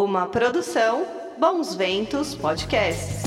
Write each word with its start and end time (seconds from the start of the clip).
Uma 0.00 0.26
produção 0.26 1.04
Bons 1.40 1.74
Ventos 1.74 2.32
Podcasts. 2.32 3.24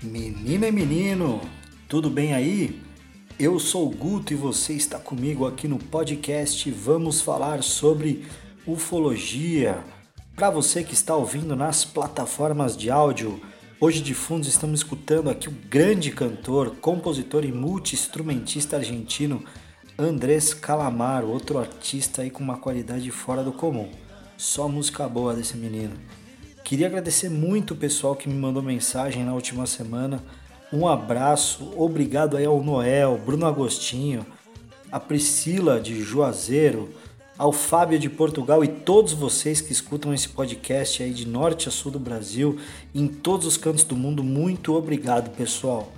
Menina 0.00 0.68
e 0.68 0.70
menino, 0.70 1.40
tudo 1.88 2.08
bem 2.08 2.34
aí? 2.34 2.87
Eu 3.38 3.60
sou 3.60 3.86
o 3.86 3.90
Guto 3.90 4.32
e 4.32 4.36
você 4.36 4.72
está 4.72 4.98
comigo 4.98 5.46
aqui 5.46 5.68
no 5.68 5.78
podcast 5.78 6.68
Vamos 6.72 7.20
falar 7.20 7.62
sobre 7.62 8.26
ufologia. 8.66 9.78
Para 10.34 10.50
você 10.50 10.82
que 10.82 10.92
está 10.92 11.14
ouvindo 11.14 11.54
nas 11.54 11.84
plataformas 11.84 12.76
de 12.76 12.90
áudio, 12.90 13.40
hoje 13.80 14.00
de 14.00 14.12
fundo 14.12 14.48
estamos 14.48 14.80
escutando 14.80 15.30
aqui 15.30 15.48
o 15.48 15.54
grande 15.70 16.10
cantor, 16.10 16.74
compositor 16.80 17.44
e 17.44 17.52
multi-instrumentista 17.52 18.76
argentino 18.76 19.44
Andrés 19.96 20.52
Calamaro, 20.52 21.28
outro 21.28 21.58
artista 21.58 22.22
aí 22.22 22.30
com 22.30 22.42
uma 22.42 22.58
qualidade 22.58 23.08
fora 23.12 23.44
do 23.44 23.52
comum. 23.52 23.88
Só 24.36 24.68
música 24.68 25.08
boa 25.08 25.32
desse 25.32 25.56
menino. 25.56 25.94
Queria 26.64 26.88
agradecer 26.88 27.28
muito 27.28 27.72
o 27.72 27.76
pessoal 27.76 28.16
que 28.16 28.28
me 28.28 28.34
mandou 28.34 28.64
mensagem 28.64 29.24
na 29.24 29.32
última 29.32 29.64
semana 29.64 30.24
um 30.72 30.86
abraço, 30.86 31.72
obrigado 31.76 32.36
aí 32.36 32.44
ao 32.44 32.62
Noel, 32.62 33.18
Bruno 33.24 33.46
Agostinho, 33.46 34.26
a 34.92 35.00
Priscila 35.00 35.80
de 35.80 36.02
Juazeiro, 36.02 36.90
ao 37.38 37.52
Fábio 37.52 37.98
de 37.98 38.10
Portugal 38.10 38.64
e 38.64 38.68
todos 38.68 39.12
vocês 39.12 39.60
que 39.60 39.72
escutam 39.72 40.12
esse 40.12 40.28
podcast 40.28 41.02
aí 41.02 41.12
de 41.12 41.26
norte 41.26 41.68
a 41.68 41.72
sul 41.72 41.92
do 41.92 41.98
Brasil, 41.98 42.58
em 42.94 43.06
todos 43.06 43.46
os 43.46 43.56
cantos 43.56 43.84
do 43.84 43.96
mundo. 43.96 44.24
Muito 44.24 44.74
obrigado, 44.74 45.30
pessoal. 45.36 45.92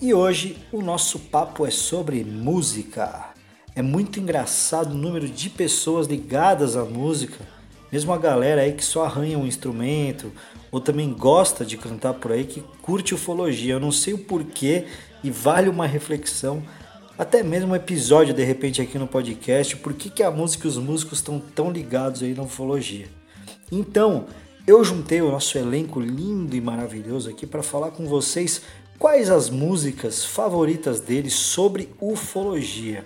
E 0.00 0.14
hoje 0.14 0.56
o 0.72 0.80
nosso 0.80 1.18
papo 1.18 1.66
é 1.66 1.70
sobre 1.70 2.24
música. 2.24 3.32
É 3.76 3.82
muito 3.82 4.18
engraçado 4.18 4.92
o 4.92 4.98
número 4.98 5.28
de 5.28 5.50
pessoas 5.50 6.06
ligadas 6.06 6.76
à 6.76 6.84
música, 6.84 7.44
mesmo 7.92 8.12
a 8.12 8.18
galera 8.18 8.62
aí 8.62 8.72
que 8.72 8.84
só 8.84 9.04
arranha 9.04 9.38
um 9.38 9.46
instrumento 9.46 10.32
ou 10.70 10.80
também 10.80 11.12
gosta 11.12 11.64
de 11.64 11.76
cantar 11.76 12.14
por 12.14 12.32
aí, 12.32 12.44
que 12.44 12.62
curte 12.82 13.14
ufologia. 13.14 13.74
Eu 13.74 13.80
não 13.80 13.92
sei 13.92 14.14
o 14.14 14.18
porquê 14.18 14.86
e 15.22 15.30
vale 15.30 15.68
uma 15.68 15.86
reflexão, 15.86 16.62
até 17.18 17.42
mesmo 17.42 17.72
um 17.72 17.76
episódio 17.76 18.32
de 18.32 18.44
repente 18.44 18.80
aqui 18.80 18.98
no 18.98 19.06
podcast, 19.06 19.76
por 19.76 19.92
que, 19.94 20.08
que 20.08 20.22
a 20.22 20.30
música 20.30 20.66
e 20.66 20.70
os 20.70 20.78
músicos 20.78 21.18
estão 21.18 21.40
tão 21.40 21.70
ligados 21.70 22.22
aí 22.22 22.34
na 22.34 22.42
ufologia. 22.42 23.08
Então, 23.70 24.26
eu 24.66 24.84
juntei 24.84 25.20
o 25.20 25.30
nosso 25.30 25.58
elenco 25.58 26.00
lindo 26.00 26.54
e 26.54 26.60
maravilhoso 26.60 27.30
aqui 27.30 27.46
para 27.46 27.62
falar 27.62 27.90
com 27.90 28.06
vocês 28.06 28.62
quais 28.98 29.30
as 29.30 29.48
músicas 29.48 30.24
favoritas 30.24 31.00
deles 31.00 31.32
sobre 31.32 31.88
ufologia. 32.00 33.04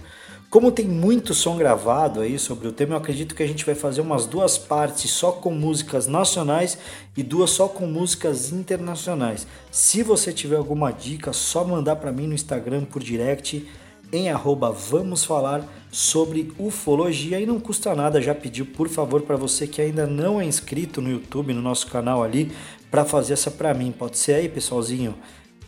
Como 0.52 0.70
tem 0.70 0.86
muito 0.86 1.32
som 1.32 1.56
gravado 1.56 2.20
aí 2.20 2.38
sobre 2.38 2.68
o 2.68 2.72
tema, 2.72 2.92
eu 2.92 2.98
acredito 2.98 3.34
que 3.34 3.42
a 3.42 3.46
gente 3.46 3.64
vai 3.64 3.74
fazer 3.74 4.02
umas 4.02 4.26
duas 4.26 4.58
partes 4.58 5.10
só 5.10 5.32
com 5.32 5.50
músicas 5.50 6.06
nacionais 6.06 6.76
e 7.16 7.22
duas 7.22 7.48
só 7.48 7.68
com 7.68 7.86
músicas 7.86 8.52
internacionais. 8.52 9.46
Se 9.70 10.02
você 10.02 10.30
tiver 10.30 10.56
alguma 10.56 10.90
dica, 10.90 11.32
só 11.32 11.64
mandar 11.64 11.96
para 11.96 12.12
mim 12.12 12.26
no 12.26 12.34
Instagram 12.34 12.84
por 12.84 13.02
direct 13.02 13.66
em 14.12 14.28
arroba 14.28 14.70
vamos 14.70 15.24
falar 15.24 15.66
sobre 15.90 16.52
ufologia 16.58 17.40
e 17.40 17.46
não 17.46 17.58
custa 17.58 17.94
nada 17.94 18.20
já 18.20 18.34
pedir 18.34 18.64
por 18.64 18.90
favor 18.90 19.22
para 19.22 19.36
você 19.36 19.66
que 19.66 19.80
ainda 19.80 20.06
não 20.06 20.38
é 20.38 20.44
inscrito 20.44 21.00
no 21.00 21.10
YouTube, 21.10 21.54
no 21.54 21.62
nosso 21.62 21.86
canal 21.86 22.22
ali, 22.22 22.52
para 22.90 23.06
fazer 23.06 23.32
essa 23.32 23.50
para 23.50 23.72
mim. 23.72 23.90
Pode 23.90 24.18
ser 24.18 24.34
aí, 24.34 24.50
pessoalzinho? 24.50 25.14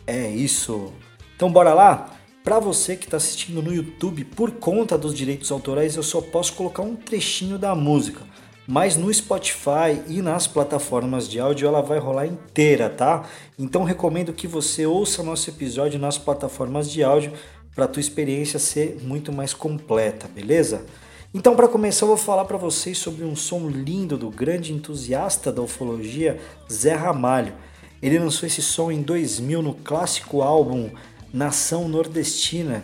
É 0.05 0.29
isso. 0.29 0.93
Então 1.35 1.51
bora 1.51 1.73
lá? 1.73 2.14
Para 2.45 2.59
você 2.59 2.95
que 2.95 3.05
está 3.05 3.17
assistindo 3.17 3.59
no 3.59 3.73
YouTube, 3.73 4.23
por 4.23 4.51
conta 4.51 4.95
dos 4.95 5.15
direitos 5.15 5.51
autorais, 5.51 5.95
eu 5.95 6.03
só 6.03 6.21
posso 6.21 6.53
colocar 6.53 6.83
um 6.83 6.95
trechinho 6.95 7.57
da 7.57 7.73
música. 7.73 8.21
Mas 8.67 8.95
no 8.95 9.11
Spotify 9.11 9.99
e 10.07 10.21
nas 10.21 10.45
plataformas 10.45 11.27
de 11.27 11.39
áudio 11.39 11.67
ela 11.67 11.81
vai 11.81 11.97
rolar 11.97 12.27
inteira, 12.27 12.87
tá? 12.87 13.27
Então 13.57 13.83
recomendo 13.83 14.31
que 14.31 14.47
você 14.47 14.85
ouça 14.85 15.23
nosso 15.23 15.49
episódio 15.49 15.99
nas 15.99 16.19
plataformas 16.19 16.91
de 16.91 17.03
áudio 17.03 17.33
para 17.73 17.85
a 17.85 17.87
tua 17.87 17.99
experiência 17.99 18.59
ser 18.59 18.99
muito 19.01 19.33
mais 19.33 19.51
completa, 19.51 20.27
beleza? 20.27 20.85
Então, 21.33 21.55
para 21.55 21.67
começar, 21.67 22.05
eu 22.05 22.09
vou 22.09 22.17
falar 22.17 22.45
para 22.45 22.57
vocês 22.57 22.99
sobre 22.99 23.25
um 23.25 23.35
som 23.35 23.67
lindo 23.67 24.19
do 24.19 24.29
grande 24.29 24.71
entusiasta 24.71 25.51
da 25.51 25.63
ufologia, 25.63 26.39
Zé 26.71 26.93
Ramalho. 26.93 27.55
Ele 28.03 28.19
lançou 28.19 28.45
esse 28.45 28.61
som 28.61 28.91
em 28.91 29.01
2000 29.01 29.63
no 29.63 29.73
clássico 29.73 30.43
álbum 30.43 30.91
nação 31.35 31.89
nordestina, 31.89 32.81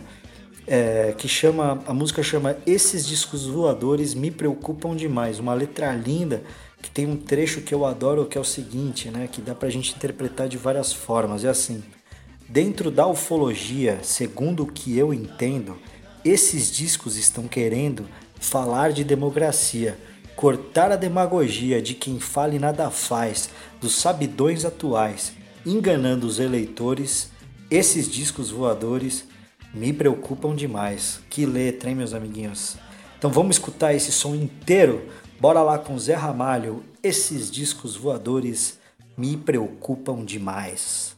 é, 0.66 1.14
que 1.16 1.26
chama 1.26 1.82
a 1.86 1.94
música 1.94 2.22
chama 2.22 2.56
Esses 2.66 3.06
discos 3.06 3.46
voadores 3.46 4.14
me 4.14 4.30
preocupam 4.30 4.94
demais. 4.94 5.38
Uma 5.38 5.54
letra 5.54 5.92
linda 5.94 6.42
que 6.80 6.90
tem 6.90 7.06
um 7.06 7.16
trecho 7.16 7.62
que 7.62 7.74
eu 7.74 7.86
adoro 7.86 8.26
que 8.26 8.36
é 8.36 8.40
o 8.40 8.44
seguinte, 8.44 9.08
né, 9.08 9.28
que 9.30 9.40
dá 9.40 9.54
pra 9.54 9.70
gente 9.70 9.94
interpretar 9.94 10.48
de 10.48 10.58
várias 10.58 10.92
formas. 10.92 11.44
É 11.44 11.48
assim: 11.48 11.82
Dentro 12.46 12.90
da 12.90 13.06
ufologia, 13.06 14.00
segundo 14.02 14.64
o 14.64 14.70
que 14.70 14.96
eu 14.98 15.14
entendo, 15.14 15.78
esses 16.22 16.70
discos 16.70 17.16
estão 17.16 17.48
querendo 17.48 18.06
falar 18.38 18.92
de 18.92 19.02
democracia, 19.02 19.96
cortar 20.36 20.92
a 20.92 20.96
demagogia 20.96 21.80
de 21.80 21.94
quem 21.94 22.20
fala 22.20 22.54
e 22.54 22.58
nada 22.58 22.90
faz, 22.90 23.48
dos 23.80 23.94
sabidões 23.94 24.64
atuais, 24.64 25.32
enganando 25.64 26.26
os 26.26 26.38
eleitores 26.38 27.31
esses 27.72 28.06
discos 28.06 28.50
voadores 28.50 29.24
me 29.72 29.94
preocupam 29.94 30.54
demais. 30.54 31.20
Que 31.30 31.46
letra, 31.46 31.88
hein, 31.88 31.96
meus 31.96 32.12
amiguinhos? 32.12 32.76
Então 33.18 33.30
vamos 33.30 33.56
escutar 33.56 33.94
esse 33.94 34.12
som 34.12 34.34
inteiro? 34.34 35.08
Bora 35.40 35.62
lá 35.62 35.78
com 35.78 35.98
Zé 35.98 36.12
Ramalho. 36.14 36.84
Esses 37.02 37.50
discos 37.50 37.96
voadores 37.96 38.78
me 39.16 39.38
preocupam 39.38 40.22
demais. 40.22 41.16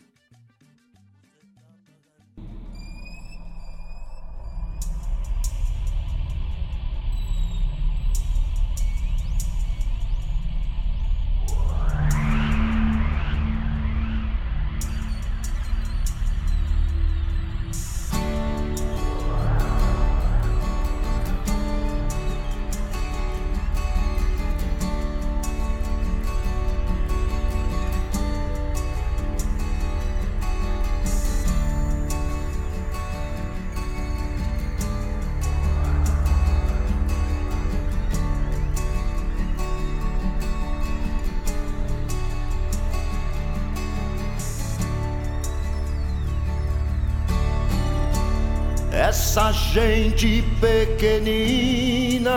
Gente 50.17 50.43
pequenina 50.61 52.31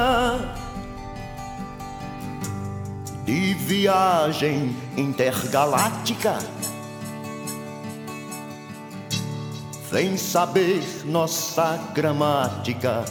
de 3.23 3.53
viagem 3.53 4.75
intergaláctica 4.97 6.39
sem 9.89 10.17
saber 10.17 10.81
nossa 11.05 11.79
gramática 11.93 13.05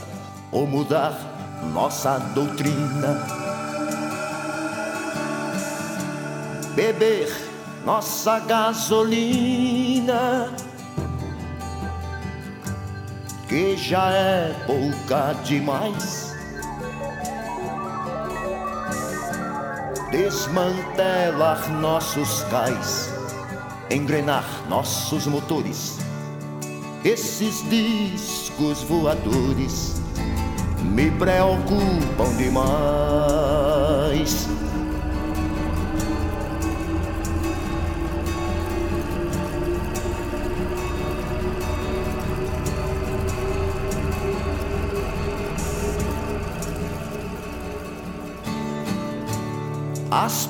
ou 0.50 0.66
mudar 0.66 1.16
nossa 1.72 2.18
doutrina. 2.34 3.24
Beber 6.74 7.32
nossa 7.84 8.40
gasolina 8.40 9.46
que 13.56 13.74
já 13.74 14.10
é 14.10 14.52
pouca 14.66 15.32
demais. 15.42 16.36
Desmantelar 20.10 21.66
nossos 21.80 22.42
cais, 22.50 23.10
engrenar 23.90 24.44
nossos 24.68 25.26
motores, 25.26 25.96
esses 27.02 27.66
discos 27.70 28.82
voadores 28.82 30.02
me 30.82 31.10
preocupam 31.12 32.36
demais. 32.36 33.46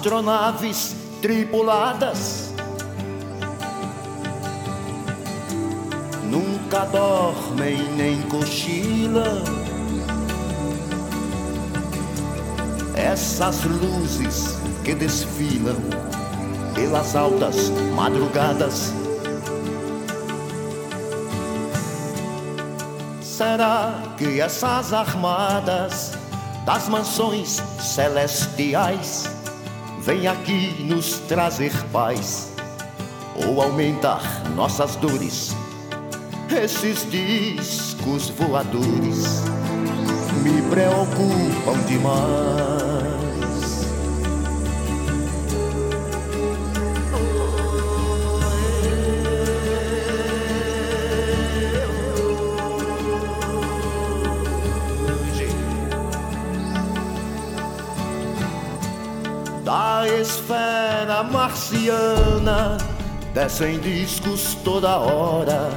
Astronaves 0.07 0.95
tripuladas 1.21 2.53
nunca 6.23 6.85
dormem 6.85 7.93
nem 7.97 8.23
cochilam. 8.29 9.43
Essas 12.95 13.65
luzes 13.65 14.57
que 14.85 14.95
desfilam 14.95 15.75
pelas 16.73 17.17
altas 17.17 17.71
madrugadas. 17.97 18.93
Será 23.21 24.05
que 24.17 24.41
essas 24.41 24.93
armadas 24.93 26.13
das 26.65 26.89
mansões 26.89 27.61
celestiais 27.81 29.35
vêm 30.07 30.29
aqui 30.29 30.85
nos 30.85 31.19
trazer 31.27 31.73
paz 31.93 32.53
ou 33.45 33.61
aumentar 33.61 34.23
nossas 34.55 34.95
dores? 34.95 35.51
Esses 36.49 37.11
discos 37.11 38.29
voadores 38.29 39.43
me 40.45 40.63
preocupam 40.71 41.77
demais. 41.89 43.06
Esfera 60.07 61.23
marciana 61.23 62.79
descem 63.35 63.79
discos 63.81 64.55
toda 64.63 64.99
hora 64.99 65.71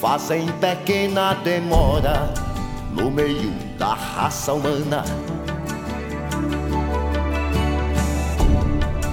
fazem 0.00 0.46
pequena 0.60 1.34
demora 1.42 2.32
no 2.92 3.10
meio 3.10 3.50
da 3.78 3.94
raça 3.94 4.52
humana. 4.52 5.02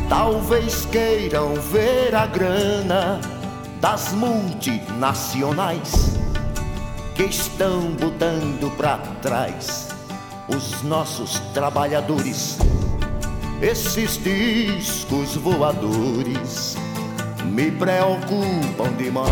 Talvez 0.10 0.86
queiram 0.86 1.56
ver 1.56 2.14
a 2.14 2.28
grana 2.28 3.20
das 3.80 4.12
multinacionais 4.14 6.18
que 7.16 7.24
estão 7.24 7.94
botando 7.94 8.70
para 8.78 8.98
trás 9.22 9.90
os 10.48 10.84
nossos 10.84 11.40
trabalhadores. 11.54 12.58
Esses 13.64 14.18
discos 14.18 15.38
voadores 15.38 16.76
me 17.46 17.72
preocupam 17.72 18.92
demais. 18.98 19.32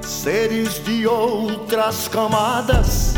Seres 0.00 0.74
de 0.84 1.08
outras 1.08 2.06
camadas 2.06 3.09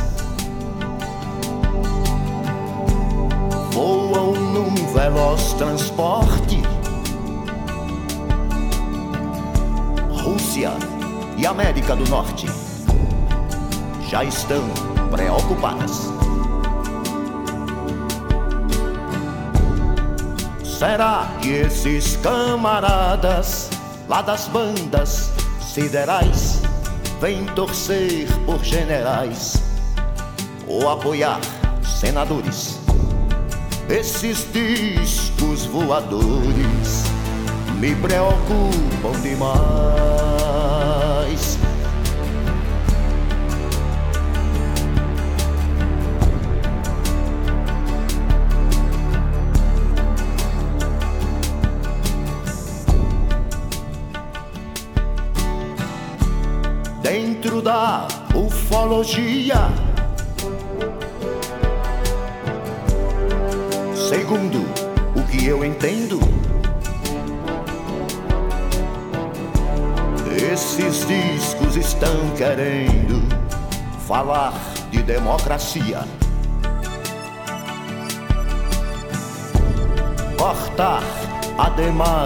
voam 3.72 4.34
num 4.34 4.74
veloz 4.92 5.54
transporte 5.54 6.62
Rússia 10.22 10.72
e 11.38 11.46
América 11.46 11.96
do 11.96 12.08
Norte 12.10 12.46
já 14.08 14.22
estão 14.24 14.62
preocupadas. 15.10 16.12
Será 20.62 21.30
que 21.40 21.48
esses 21.48 22.16
camaradas 22.16 23.70
lá 24.06 24.20
das 24.20 24.48
bandas 24.48 25.32
siderais 25.62 26.60
vêm 27.20 27.46
torcer 27.46 28.28
por 28.44 28.62
generais 28.62 29.62
ou 30.66 30.90
apoiar 30.90 31.40
senadores? 31.82 32.81
Esses 33.92 34.50
discos 34.50 35.66
voadores 35.66 37.04
me 37.78 37.94
preocupam 37.94 39.20
demais. 39.20 40.21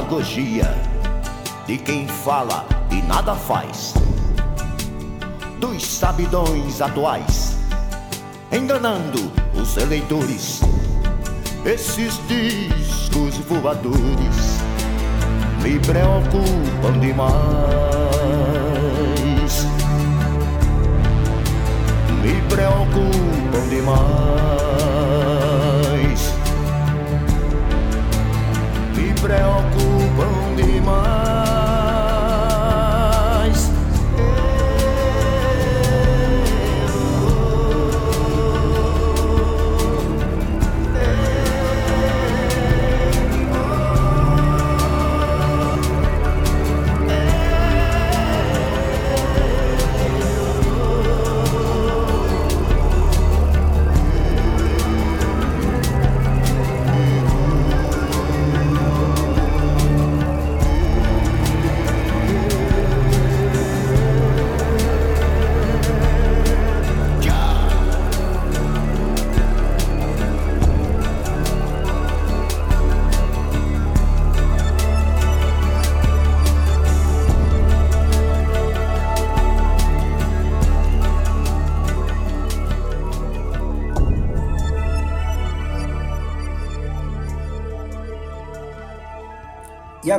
Demagogia 0.06 0.72
de 1.66 1.76
quem 1.78 2.06
fala 2.06 2.64
e 2.90 3.02
nada 3.02 3.34
faz. 3.34 3.92
Dos 5.58 5.84
sabidões 5.84 6.80
atuais, 6.80 7.56
enganando 8.52 9.32
os 9.54 9.76
eleitores. 9.76 10.60
Esses 11.64 12.20
discos 12.28 13.36
voadores 13.48 14.60
me 15.62 15.80
preocupam 15.80 17.00
demais. 17.00 17.26
Me 22.22 22.40
preocupam 22.48 23.68
demais. 23.68 24.06
Me 28.94 29.12
preocupam 29.14 29.95
demais. 30.56 31.16
E 31.22 31.25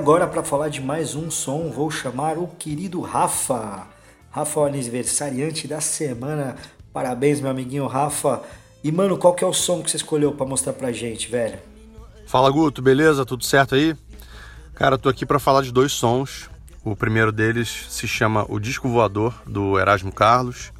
agora, 0.08 0.26
para 0.26 0.42
falar 0.42 0.70
de 0.70 0.80
mais 0.80 1.16
um 1.16 1.30
som, 1.30 1.70
vou 1.70 1.92
chamar 1.92 2.38
o 2.38 2.48
querido 2.48 3.02
Rafa. 3.02 3.86
Rafa, 4.32 4.60
o 4.62 4.64
aniversariante 4.64 5.68
da 5.68 5.82
semana. 5.82 6.56
Parabéns, 6.94 7.42
meu 7.42 7.52
amiguinho 7.52 7.86
Rafa. 7.88 8.42
E, 8.82 8.90
mano, 8.90 9.18
qual 9.18 9.34
que 9.34 9.44
é 9.44 9.48
o 9.48 9.52
som 9.52 9.84
que 9.84 9.92
você 9.92 9.98
escolheu 9.98 10.32
para 10.32 10.46
mostrar 10.46 10.72
pra 10.72 10.94
gente, 10.94 11.30
velho? 11.30 11.60
Fala, 12.26 12.50
Guto, 12.50 12.82
beleza? 12.82 13.26
Tudo 13.26 13.44
certo 13.44 13.76
aí? 13.76 13.98
Cara, 14.76 14.98
tô 14.98 15.10
aqui 15.10 15.26
para 15.26 15.40
falar 15.40 15.62
de 15.62 15.74
dois 15.74 15.92
sons. 15.92 16.50
O 16.86 16.96
primeiro 16.96 17.34
deles 17.34 17.88
se 17.90 18.08
chama 18.08 18.46
O 18.48 18.62
Disco 18.62 18.88
Voador, 18.88 19.34
do 19.46 19.78
Erasmo 19.78 20.14
Carlos. 20.14 20.72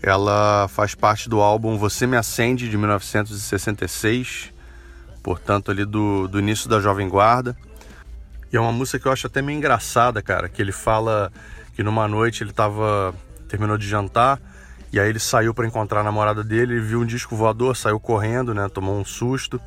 Ela 0.00 0.68
faz 0.68 0.94
parte 0.94 1.28
do 1.28 1.40
álbum 1.40 1.76
Você 1.76 2.06
Me 2.06 2.16
Acende, 2.16 2.70
de 2.70 2.78
1966, 2.78 4.52
portanto, 5.20 5.72
ali 5.72 5.84
do, 5.84 6.28
do 6.28 6.38
início 6.38 6.68
da 6.68 6.78
Jovem 6.78 7.08
Guarda. 7.08 7.56
E 8.52 8.56
é 8.56 8.60
uma 8.60 8.72
música 8.72 8.98
que 8.98 9.06
eu 9.06 9.12
acho 9.12 9.26
até 9.26 9.40
meio 9.40 9.56
engraçada, 9.56 10.20
cara, 10.20 10.48
que 10.48 10.60
ele 10.60 10.72
fala 10.72 11.32
que 11.74 11.82
numa 11.82 12.08
noite 12.08 12.42
ele 12.42 12.52
tava 12.52 13.14
terminou 13.48 13.76
de 13.76 13.88
jantar 13.88 14.40
e 14.92 14.98
aí 14.98 15.08
ele 15.08 15.20
saiu 15.20 15.54
para 15.54 15.66
encontrar 15.66 16.00
a 16.00 16.04
namorada 16.04 16.42
dele, 16.42 16.74
ele 16.74 16.80
viu 16.80 17.00
um 17.00 17.06
disco 17.06 17.36
voador, 17.36 17.76
saiu 17.76 18.00
correndo, 18.00 18.52
né, 18.52 18.68
tomou 18.68 18.98
um 18.98 19.04
susto. 19.04 19.60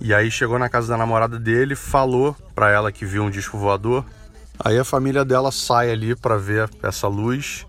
E 0.00 0.12
aí 0.12 0.30
chegou 0.30 0.58
na 0.58 0.68
casa 0.68 0.88
da 0.88 0.96
namorada 0.98 1.38
dele, 1.38 1.74
falou 1.74 2.36
para 2.54 2.70
ela 2.70 2.92
que 2.92 3.06
viu 3.06 3.24
um 3.24 3.30
disco 3.30 3.56
voador. 3.56 4.04
Aí 4.62 4.78
a 4.78 4.84
família 4.84 5.24
dela 5.24 5.50
sai 5.50 5.90
ali 5.90 6.14
para 6.14 6.36
ver 6.36 6.68
essa 6.82 7.08
luz. 7.08 7.66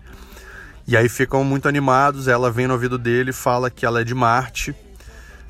E 0.86 0.96
aí 0.96 1.08
ficam 1.08 1.42
muito 1.42 1.66
animados, 1.66 2.28
ela 2.28 2.50
vem 2.50 2.66
no 2.66 2.74
ouvido 2.74 2.98
dele 2.98 3.32
fala 3.32 3.70
que 3.70 3.86
ela 3.86 4.02
é 4.02 4.04
de 4.04 4.14
Marte, 4.14 4.74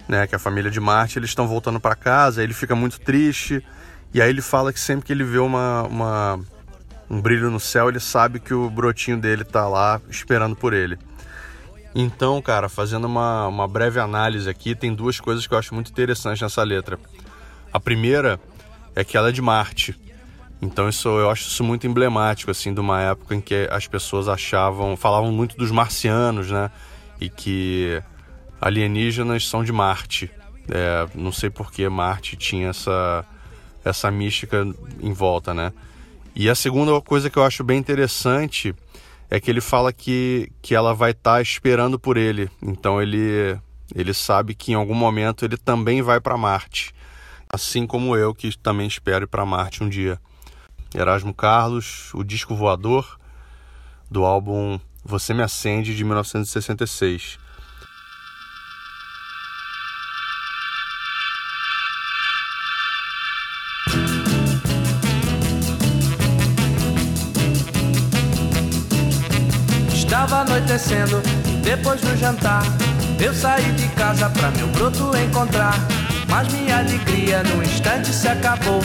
né, 0.08 0.26
que 0.28 0.34
a 0.34 0.38
família 0.38 0.70
de 0.70 0.78
Marte, 0.78 1.18
eles 1.18 1.30
estão 1.30 1.48
voltando 1.48 1.80
para 1.80 1.96
casa, 1.96 2.42
ele 2.42 2.54
fica 2.54 2.76
muito 2.76 3.00
triste 3.00 3.64
e 4.12 4.20
aí 4.20 4.28
ele 4.28 4.42
fala 4.42 4.72
que 4.72 4.80
sempre 4.80 5.06
que 5.06 5.12
ele 5.12 5.24
vê 5.24 5.38
uma, 5.38 5.82
uma, 5.82 6.40
um 7.08 7.20
brilho 7.20 7.50
no 7.50 7.60
céu, 7.60 7.88
ele 7.88 8.00
sabe 8.00 8.40
que 8.40 8.52
o 8.52 8.68
brotinho 8.68 9.18
dele 9.18 9.44
tá 9.44 9.68
lá 9.68 10.00
esperando 10.08 10.56
por 10.56 10.72
ele. 10.72 10.98
Então, 11.94 12.40
cara, 12.40 12.68
fazendo 12.68 13.06
uma, 13.06 13.48
uma 13.48 13.66
breve 13.66 13.98
análise 13.98 14.48
aqui, 14.48 14.74
tem 14.74 14.94
duas 14.94 15.18
coisas 15.18 15.46
que 15.46 15.54
eu 15.54 15.58
acho 15.58 15.74
muito 15.74 15.90
interessantes 15.90 16.40
nessa 16.40 16.62
letra. 16.62 16.98
A 17.72 17.80
primeira 17.80 18.40
é 18.94 19.04
que 19.04 19.16
ela 19.16 19.28
é 19.28 19.32
de 19.32 19.42
Marte. 19.42 19.98
Então 20.62 20.88
isso 20.88 21.08
eu 21.08 21.30
acho 21.30 21.48
isso 21.48 21.64
muito 21.64 21.86
emblemático 21.86 22.50
assim 22.50 22.74
de 22.74 22.80
uma 22.80 23.00
época 23.00 23.34
em 23.34 23.40
que 23.40 23.66
as 23.70 23.86
pessoas 23.86 24.28
achavam, 24.28 24.94
falavam 24.96 25.32
muito 25.32 25.56
dos 25.56 25.70
marcianos, 25.70 26.50
né? 26.50 26.70
E 27.18 27.30
que 27.30 28.02
alienígenas 28.60 29.48
são 29.48 29.64
de 29.64 29.72
Marte. 29.72 30.30
É, 30.68 31.08
não 31.14 31.32
sei 31.32 31.48
por 31.48 31.72
que 31.72 31.88
Marte 31.88 32.36
tinha 32.36 32.68
essa 32.68 33.24
essa 33.84 34.10
mística 34.10 34.66
em 35.00 35.12
volta, 35.12 35.54
né? 35.54 35.72
E 36.34 36.48
a 36.48 36.54
segunda 36.54 36.98
coisa 37.00 37.28
que 37.28 37.36
eu 37.36 37.44
acho 37.44 37.64
bem 37.64 37.78
interessante 37.78 38.74
é 39.28 39.40
que 39.40 39.50
ele 39.50 39.60
fala 39.60 39.92
que, 39.92 40.50
que 40.60 40.74
ela 40.74 40.94
vai 40.94 41.12
estar 41.12 41.34
tá 41.34 41.42
esperando 41.42 41.98
por 41.98 42.16
ele. 42.16 42.50
Então 42.62 43.00
ele, 43.00 43.58
ele 43.94 44.14
sabe 44.14 44.54
que 44.54 44.72
em 44.72 44.74
algum 44.74 44.94
momento 44.94 45.44
ele 45.44 45.56
também 45.56 46.02
vai 46.02 46.20
para 46.20 46.36
Marte. 46.36 46.94
Assim 47.48 47.86
como 47.86 48.16
eu, 48.16 48.34
que 48.34 48.56
também 48.58 48.86
espero 48.86 49.24
ir 49.24 49.28
para 49.28 49.44
Marte 49.44 49.82
um 49.82 49.88
dia. 49.88 50.20
Erasmo 50.94 51.32
Carlos, 51.32 52.12
o 52.14 52.24
disco 52.24 52.54
voador 52.54 53.18
do 54.10 54.24
álbum 54.24 54.78
Você 55.04 55.32
Me 55.32 55.42
Acende 55.42 55.94
de 55.94 56.04
1966. 56.04 57.38
Estava 70.80 71.04
anoitecendo, 71.04 71.22
depois 71.62 72.00
do 72.00 72.16
jantar, 72.16 72.62
eu 73.22 73.34
saí 73.34 73.70
de 73.72 73.86
casa 73.88 74.30
pra 74.30 74.50
meu 74.52 74.66
broto 74.68 75.10
encontrar. 75.16 75.74
Mas 76.28 76.50
minha 76.52 76.78
alegria 76.78 77.42
no 77.42 77.62
instante 77.62 78.08
se 78.12 78.28
acabou. 78.28 78.80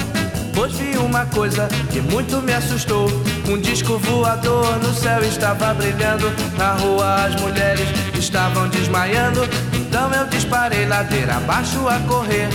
Pois 0.54 0.74
vi 0.74 0.98
uma 0.98 1.26
coisa 1.28 1.68
que 1.92 2.02
muito 2.02 2.42
me 2.42 2.54
assustou. 2.54 3.08
Um 3.48 3.60
disco 3.60 3.98
voador 4.00 4.78
no 4.80 4.94
céu 4.94 5.22
estava 5.24 5.74
brilhando. 5.74 6.32
Na 6.58 6.74
rua 6.74 7.26
as 7.26 7.40
mulheres 7.42 7.88
estavam 8.18 8.68
desmaiando. 8.70 9.42
Então 9.74 10.12
eu 10.12 10.28
disparei 10.28 10.86
ladeira 10.86 11.36
abaixo 11.36 11.88
a 11.88 12.00
correr. 12.08 12.50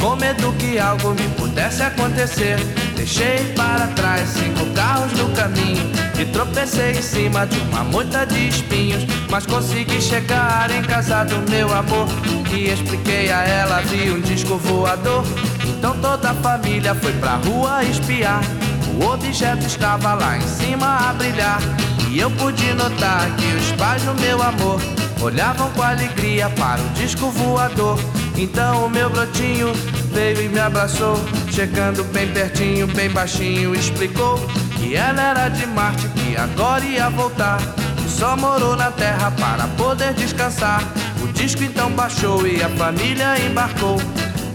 Com 0.00 0.16
medo 0.16 0.52
que 0.58 0.78
algo 0.78 1.14
me 1.14 1.28
pudesse 1.36 1.82
acontecer. 1.82 2.56
Deixei 3.04 3.52
para 3.54 3.86
trás 3.88 4.30
cinco 4.30 4.64
carros 4.72 5.12
no 5.12 5.28
caminho 5.32 5.92
e 6.18 6.24
tropecei 6.24 6.92
em 6.92 7.02
cima 7.02 7.46
de 7.46 7.58
uma 7.58 7.84
moita 7.84 8.24
de 8.24 8.48
espinhos. 8.48 9.04
Mas 9.30 9.44
consegui 9.44 10.00
chegar 10.00 10.70
em 10.70 10.80
casa 10.82 11.22
do 11.22 11.50
meu 11.50 11.70
amor 11.70 12.08
e 12.50 12.70
expliquei 12.70 13.30
a 13.30 13.42
ela 13.42 13.82
vi 13.82 14.10
um 14.10 14.22
disco 14.22 14.56
voador. 14.56 15.22
Então 15.66 15.94
toda 15.98 16.30
a 16.30 16.34
família 16.34 16.94
foi 16.94 17.12
pra 17.12 17.34
rua 17.36 17.84
espiar. 17.84 18.40
O 18.98 19.04
objeto 19.04 19.66
estava 19.66 20.14
lá 20.14 20.38
em 20.38 20.48
cima 20.48 21.10
a 21.10 21.12
brilhar 21.12 21.60
e 22.08 22.18
eu 22.18 22.30
pude 22.30 22.72
notar 22.72 23.30
que 23.36 23.54
os 23.54 23.70
pais 23.72 24.02
do 24.02 24.14
meu 24.18 24.42
amor 24.42 24.80
olhavam 25.20 25.70
com 25.72 25.82
alegria 25.82 26.48
para 26.48 26.80
o 26.80 26.88
disco 26.94 27.28
voador. 27.28 28.00
Então 28.34 28.86
o 28.86 28.88
meu 28.88 29.10
brotinho 29.10 29.74
veio 30.14 30.42
e 30.42 30.48
me 30.48 30.60
abraçou, 30.60 31.16
chegando 31.50 32.04
bem 32.04 32.28
pertinho, 32.28 32.86
bem 32.86 33.10
baixinho, 33.10 33.74
explicou 33.74 34.38
que 34.78 34.94
ela 34.94 35.20
era 35.20 35.48
de 35.48 35.66
Marte, 35.66 36.08
que 36.10 36.36
agora 36.36 36.84
ia 36.84 37.10
voltar, 37.10 37.58
que 37.96 38.08
só 38.08 38.36
morou 38.36 38.76
na 38.76 38.92
Terra 38.92 39.32
para 39.32 39.66
poder 39.76 40.14
descansar. 40.14 40.82
O 41.20 41.26
disco 41.32 41.64
então 41.64 41.90
baixou 41.90 42.46
e 42.46 42.62
a 42.62 42.68
família 42.70 43.38
embarcou. 43.44 44.00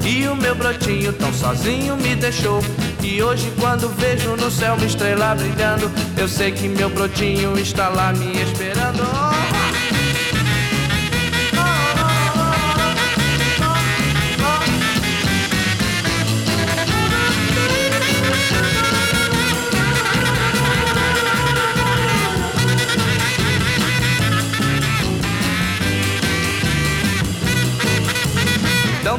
E 0.05 0.25
o 0.27 0.35
meu 0.35 0.55
brotinho 0.55 1.11
tão 1.11 1.31
sozinho 1.33 1.97
me 1.97 2.15
deixou. 2.15 2.63
E 3.03 3.21
hoje, 3.21 3.51
quando 3.59 3.89
vejo 3.89 4.35
no 4.37 4.49
céu 4.49 4.75
uma 4.75 4.85
estrela 4.85 5.35
brilhando, 5.35 5.91
eu 6.17 6.27
sei 6.27 6.51
que 6.51 6.69
meu 6.69 6.89
brotinho 6.89 7.59
está 7.59 7.89
lá 7.89 8.13
me 8.13 8.41
esperando. 8.41 9.03
Então 9.03 9.88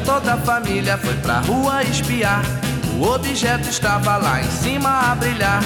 toda 0.05 0.33
a 0.33 0.37
família 0.37 0.97
foi 0.97 1.13
pra 1.15 1.39
rua 1.39 1.83
espiar. 1.83 2.41
O 2.99 3.03
objeto 3.03 3.69
estava 3.69 4.17
lá 4.17 4.41
em 4.41 4.51
cima 4.51 5.11
a 5.11 5.15
brilhar. 5.15 5.61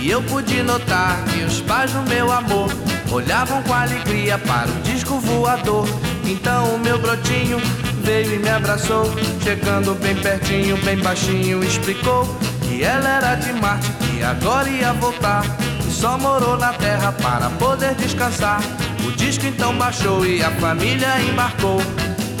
E 0.00 0.10
eu 0.10 0.22
pude 0.22 0.62
notar 0.62 1.22
que 1.24 1.42
os 1.42 1.60
pais 1.60 1.92
do 1.92 2.02
meu 2.02 2.32
amor 2.32 2.70
olhavam 3.10 3.62
com 3.62 3.74
alegria 3.74 4.38
para 4.38 4.68
o 4.68 4.80
disco 4.82 5.18
voador. 5.18 5.88
Então 6.24 6.74
o 6.74 6.78
meu 6.78 6.98
brotinho 6.98 7.58
veio 8.02 8.34
e 8.34 8.38
me 8.38 8.48
abraçou, 8.48 9.04
chegando 9.42 9.94
bem 9.96 10.14
pertinho, 10.16 10.76
bem 10.78 10.98
baixinho, 10.98 11.62
explicou 11.64 12.24
que 12.62 12.82
ela 12.82 13.08
era 13.08 13.34
de 13.34 13.52
Marte, 13.54 13.90
que 13.92 14.22
agora 14.22 14.68
ia 14.68 14.92
voltar. 14.92 15.42
E 15.86 15.90
só 15.90 16.16
morou 16.16 16.56
na 16.56 16.72
Terra 16.74 17.12
para 17.12 17.50
poder 17.50 17.94
descansar. 17.94 18.60
O 19.06 19.10
disco 19.12 19.46
então 19.46 19.76
baixou 19.76 20.24
e 20.24 20.42
a 20.42 20.50
família 20.52 21.20
embarcou. 21.22 21.80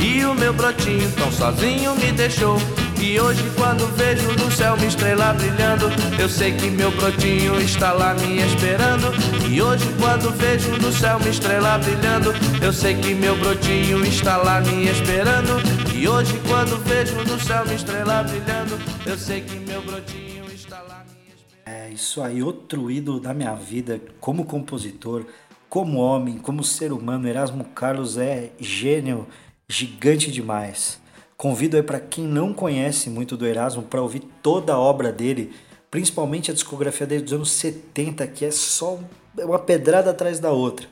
E 0.00 0.24
o 0.24 0.34
meu 0.34 0.52
brotinho 0.52 1.10
tão 1.12 1.30
sozinho 1.32 1.94
me 1.96 2.12
deixou. 2.12 2.56
E 3.00 3.20
hoje 3.20 3.42
quando 3.56 3.86
vejo 3.96 4.32
no 4.32 4.50
céu 4.50 4.74
uma 4.74 4.84
estrela 4.84 5.32
brilhando, 5.32 5.86
eu 6.20 6.28
sei 6.28 6.52
que 6.52 6.68
meu 6.68 6.90
brotinho 6.90 7.60
está 7.60 7.92
lá 7.92 8.14
me 8.14 8.38
esperando. 8.38 9.12
E 9.48 9.62
hoje 9.62 9.84
quando 10.00 10.30
vejo 10.36 10.70
no 10.78 10.92
céu 10.92 11.16
uma 11.16 11.28
estrela 11.28 11.78
brilhando, 11.78 12.32
eu 12.60 12.72
sei 12.72 12.94
que 12.96 13.14
meu 13.14 13.36
brotinho 13.36 14.04
está 14.04 14.36
lá 14.36 14.60
me 14.60 14.88
esperando. 14.88 15.60
E 15.94 16.08
hoje 16.08 16.40
quando 16.48 16.76
vejo 16.84 17.16
no 17.24 17.40
céu 17.40 17.64
uma 17.64 17.74
estrela 17.74 18.22
brilhando, 18.24 18.78
eu 19.06 19.16
sei 19.16 19.40
que 19.40 19.56
meu 19.56 19.80
brotinho 19.82 20.44
está 20.52 20.80
lá 20.82 21.04
me 21.08 21.32
esperando. 21.34 21.66
É 21.66 21.90
isso 21.90 22.20
aí, 22.20 22.42
outro 22.42 22.90
ídolo 22.90 23.20
da 23.20 23.32
minha 23.32 23.54
vida 23.54 24.00
como 24.20 24.44
compositor, 24.44 25.24
como 25.68 25.98
homem, 25.98 26.38
como 26.38 26.64
ser 26.64 26.92
humano. 26.92 27.28
Erasmo 27.28 27.64
Carlos 27.64 28.18
é 28.18 28.50
gênio 28.58 29.26
gigante 29.68 30.30
demais. 30.30 30.98
Convido 31.36 31.76
aí 31.76 31.82
para 31.82 32.00
quem 32.00 32.24
não 32.24 32.54
conhece 32.54 33.10
muito 33.10 33.36
do 33.36 33.46
Erasmo 33.46 33.82
para 33.82 34.02
ouvir 34.02 34.20
toda 34.42 34.72
a 34.72 34.78
obra 34.78 35.12
dele, 35.12 35.54
principalmente 35.90 36.50
a 36.50 36.54
discografia 36.54 37.06
dele 37.06 37.22
dos 37.22 37.34
anos 37.34 37.50
70, 37.52 38.26
que 38.28 38.46
é 38.46 38.50
só 38.50 38.98
uma 39.36 39.58
pedrada 39.58 40.10
atrás 40.10 40.40
da 40.40 40.50
outra. 40.50 40.88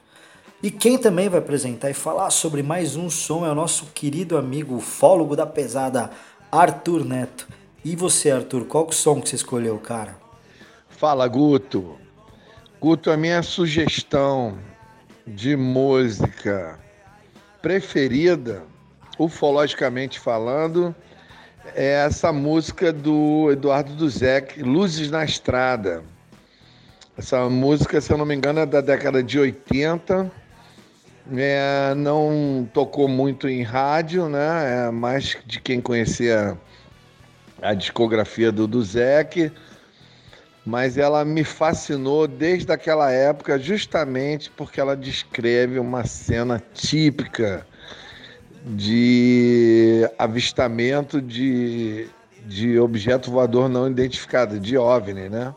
E 0.62 0.70
quem 0.70 0.98
também 0.98 1.28
vai 1.28 1.40
apresentar 1.40 1.90
e 1.90 1.94
falar 1.94 2.30
sobre 2.30 2.62
mais 2.62 2.96
um 2.96 3.08
som 3.08 3.46
é 3.46 3.50
o 3.50 3.54
nosso 3.54 3.86
querido 3.94 4.36
amigo, 4.36 4.76
ufólogo 4.76 5.34
da 5.34 5.46
pesada, 5.46 6.10
Arthur 6.52 7.04
Neto. 7.04 7.48
E 7.84 7.96
você, 7.96 8.30
Arthur, 8.30 8.66
qual 8.66 8.84
que 8.84 8.90
é 8.90 8.94
o 8.94 8.96
som 8.96 9.20
que 9.20 9.28
você 9.28 9.36
escolheu, 9.36 9.78
cara? 9.78 10.16
Fala, 10.88 11.26
Guto. 11.26 11.98
Guto, 12.80 13.10
a 13.10 13.16
minha 13.16 13.42
sugestão 13.42 14.58
de 15.26 15.56
música 15.56 16.78
preferida, 17.66 18.62
ufologicamente 19.18 20.20
falando, 20.20 20.94
é 21.74 22.04
essa 22.06 22.32
música 22.32 22.92
do 22.92 23.50
Eduardo 23.50 23.92
Duzek, 23.92 24.62
Luzes 24.62 25.10
na 25.10 25.24
Estrada. 25.24 26.04
Essa 27.18 27.50
música, 27.50 28.00
se 28.00 28.12
eu 28.12 28.16
não 28.16 28.24
me 28.24 28.36
engano, 28.36 28.60
é 28.60 28.66
da 28.66 28.80
década 28.80 29.20
de 29.20 29.36
80. 29.40 30.30
É, 31.36 31.92
não 31.96 32.68
tocou 32.72 33.08
muito 33.08 33.48
em 33.48 33.64
rádio, 33.64 34.28
né? 34.28 34.86
É 34.86 34.90
mais 34.92 35.36
de 35.44 35.60
quem 35.60 35.80
conhecia 35.80 36.56
a 37.60 37.74
discografia 37.74 38.52
do 38.52 38.68
Duzek. 38.68 39.50
Mas 40.66 40.98
ela 40.98 41.24
me 41.24 41.44
fascinou 41.44 42.26
desde 42.26 42.72
aquela 42.72 43.12
época, 43.12 43.56
justamente 43.56 44.50
porque 44.50 44.80
ela 44.80 44.96
descreve 44.96 45.78
uma 45.78 46.04
cena 46.04 46.60
típica 46.74 47.64
de 48.64 50.10
avistamento 50.18 51.22
de, 51.22 52.08
de 52.44 52.80
objeto 52.80 53.30
voador 53.30 53.68
não 53.68 53.88
identificado, 53.88 54.58
de 54.58 54.76
OVNI, 54.76 55.28
né? 55.28 55.54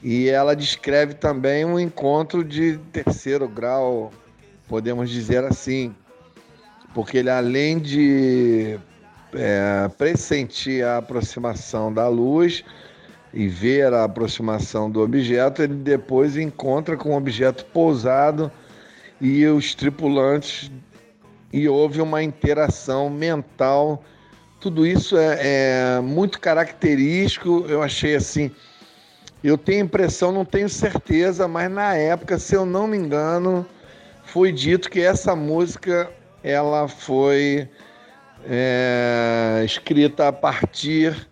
E 0.00 0.28
ela 0.28 0.54
descreve 0.54 1.14
também 1.14 1.64
um 1.64 1.80
encontro 1.80 2.44
de 2.44 2.78
terceiro 2.92 3.48
grau, 3.48 4.12
podemos 4.68 5.10
dizer 5.10 5.42
assim, 5.42 5.92
porque 6.94 7.18
ele 7.18 7.30
além 7.30 7.80
de 7.80 8.78
é, 9.32 9.90
pressentir 9.98 10.84
a 10.84 10.98
aproximação 10.98 11.92
da 11.92 12.06
luz 12.06 12.62
e 13.34 13.48
ver 13.48 13.92
a 13.92 14.04
aproximação 14.04 14.90
do 14.90 15.02
objeto, 15.02 15.62
ele 15.62 15.74
depois 15.74 16.36
encontra 16.36 16.96
com 16.96 17.10
o 17.10 17.16
objeto 17.16 17.64
pousado 17.66 18.50
e 19.20 19.44
os 19.46 19.74
tripulantes 19.74 20.70
e 21.52 21.68
houve 21.68 22.00
uma 22.00 22.22
interação 22.22 23.10
mental. 23.10 24.02
Tudo 24.60 24.86
isso 24.86 25.16
é, 25.18 25.96
é 25.96 26.00
muito 26.00 26.40
característico. 26.40 27.66
Eu 27.68 27.82
achei 27.82 28.14
assim 28.14 28.50
eu 29.44 29.58
tenho 29.58 29.84
impressão, 29.84 30.32
não 30.32 30.42
tenho 30.42 30.70
certeza, 30.70 31.46
mas 31.46 31.70
na 31.70 31.94
época, 31.94 32.38
se 32.38 32.54
eu 32.54 32.64
não 32.64 32.86
me 32.86 32.96
engano, 32.96 33.66
foi 34.24 34.50
dito 34.50 34.88
que 34.88 35.00
essa 35.00 35.36
música 35.36 36.10
ela 36.42 36.88
foi 36.88 37.68
é, 38.46 39.60
escrita 39.62 40.28
a 40.28 40.32
partir 40.32 41.28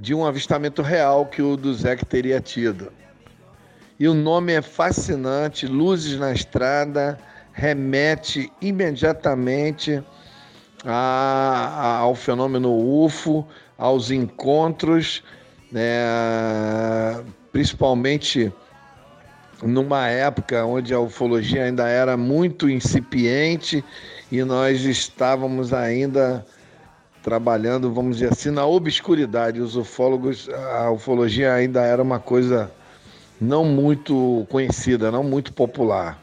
de 0.00 0.14
um 0.14 0.24
avistamento 0.24 0.80
real 0.80 1.26
que 1.26 1.42
o 1.42 1.56
Duzek 1.56 2.06
teria 2.06 2.40
tido. 2.40 2.90
E 3.98 4.08
o 4.08 4.14
nome 4.14 4.54
é 4.54 4.62
fascinante, 4.62 5.66
Luzes 5.66 6.18
na 6.18 6.32
Estrada, 6.32 7.18
remete 7.52 8.50
imediatamente 8.62 10.02
a, 10.84 11.74
a, 11.76 11.96
ao 11.98 12.14
fenômeno 12.14 12.74
UFO, 12.74 13.46
aos 13.76 14.10
encontros 14.10 15.22
né, 15.70 17.22
principalmente 17.52 18.52
numa 19.62 20.08
época 20.08 20.64
onde 20.64 20.94
a 20.94 20.98
ufologia 20.98 21.64
ainda 21.64 21.86
era 21.86 22.16
muito 22.16 22.70
incipiente 22.70 23.84
e 24.32 24.42
nós 24.42 24.82
estávamos 24.82 25.74
ainda 25.74 26.44
trabalhando, 27.22 27.92
vamos 27.92 28.18
dizer 28.18 28.32
assim, 28.32 28.50
na 28.50 28.66
obscuridade. 28.66 29.60
Os 29.60 29.76
ufólogos, 29.76 30.48
a 30.48 30.90
ufologia 30.90 31.52
ainda 31.52 31.82
era 31.82 32.02
uma 32.02 32.18
coisa 32.18 32.70
não 33.40 33.64
muito 33.64 34.46
conhecida, 34.50 35.10
não 35.10 35.22
muito 35.22 35.52
popular. 35.52 36.20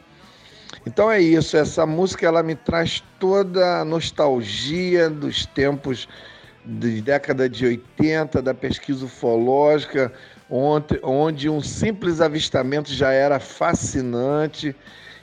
Então 0.85 1.11
é 1.11 1.19
isso, 1.19 1.57
essa 1.57 1.85
música 1.85 2.25
ela 2.25 2.41
me 2.41 2.55
traz 2.55 3.03
toda 3.19 3.81
a 3.81 3.85
nostalgia 3.85 5.09
dos 5.09 5.45
tempos 5.45 6.07
de 6.65 7.01
década 7.01 7.49
de 7.49 7.65
80, 7.65 8.41
da 8.41 8.53
pesquisa 8.53 9.05
ufológica, 9.05 10.11
onde, 10.49 10.99
onde 11.03 11.49
um 11.49 11.61
simples 11.61 12.21
avistamento 12.21 12.93
já 12.93 13.11
era 13.11 13.39
fascinante 13.39 14.75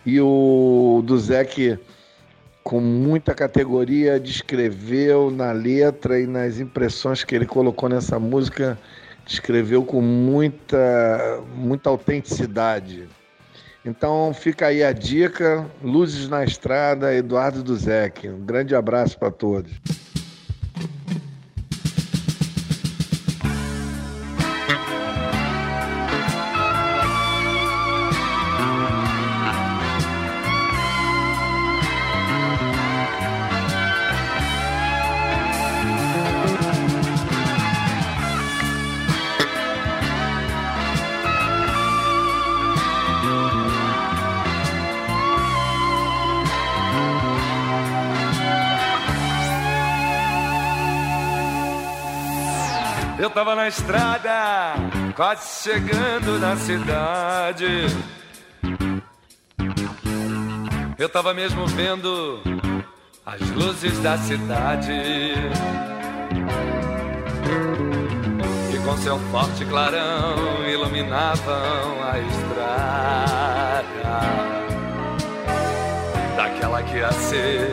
e 0.05 0.21
o 0.21 1.03
Duzek, 1.05 1.79
com 2.65 2.81
muita 2.81 3.35
categoria, 3.35 4.19
descreveu 4.19 5.31
na 5.31 5.53
letra 5.53 6.19
e 6.19 6.27
nas 6.27 6.59
impressões 6.59 7.23
que 7.23 7.35
ele 7.35 7.45
colocou 7.45 7.91
nessa 7.91 8.19
música, 8.19 8.79
descreveu 9.27 9.85
com 9.85 10.01
muita, 10.01 11.43
muita 11.55 11.91
autenticidade. 11.91 13.07
Então 13.85 14.33
fica 14.33 14.69
aí 14.69 14.83
a 14.83 14.93
dica, 14.93 15.71
Luzes 15.83 16.27
na 16.27 16.43
Estrada, 16.43 17.15
Eduardo 17.15 17.63
Duzek. 17.63 18.31
Um 18.31 18.41
grande 18.41 18.75
abraço 18.75 19.19
para 19.19 19.31
todos. 19.31 19.71
Estrada, 53.77 54.75
quase 55.17 55.63
chegando 55.63 56.39
na 56.39 56.57
cidade. 56.57 57.87
Eu 60.97 61.09
tava 61.09 61.35
mesmo 61.35 61.67
vendo 61.67 62.41
as 63.27 63.41
luzes 63.51 63.99
da 64.01 64.17
cidade. 64.17 64.93
Que 68.71 68.79
com 68.79 68.97
seu 68.99 69.19
forte 69.31 69.65
clarão 69.65 70.65
iluminavam 70.69 72.03
a 72.13 72.19
estrada. 72.21 73.85
Daquela 76.37 76.81
que 76.85 76.99
ia 76.99 77.11
ser 77.13 77.69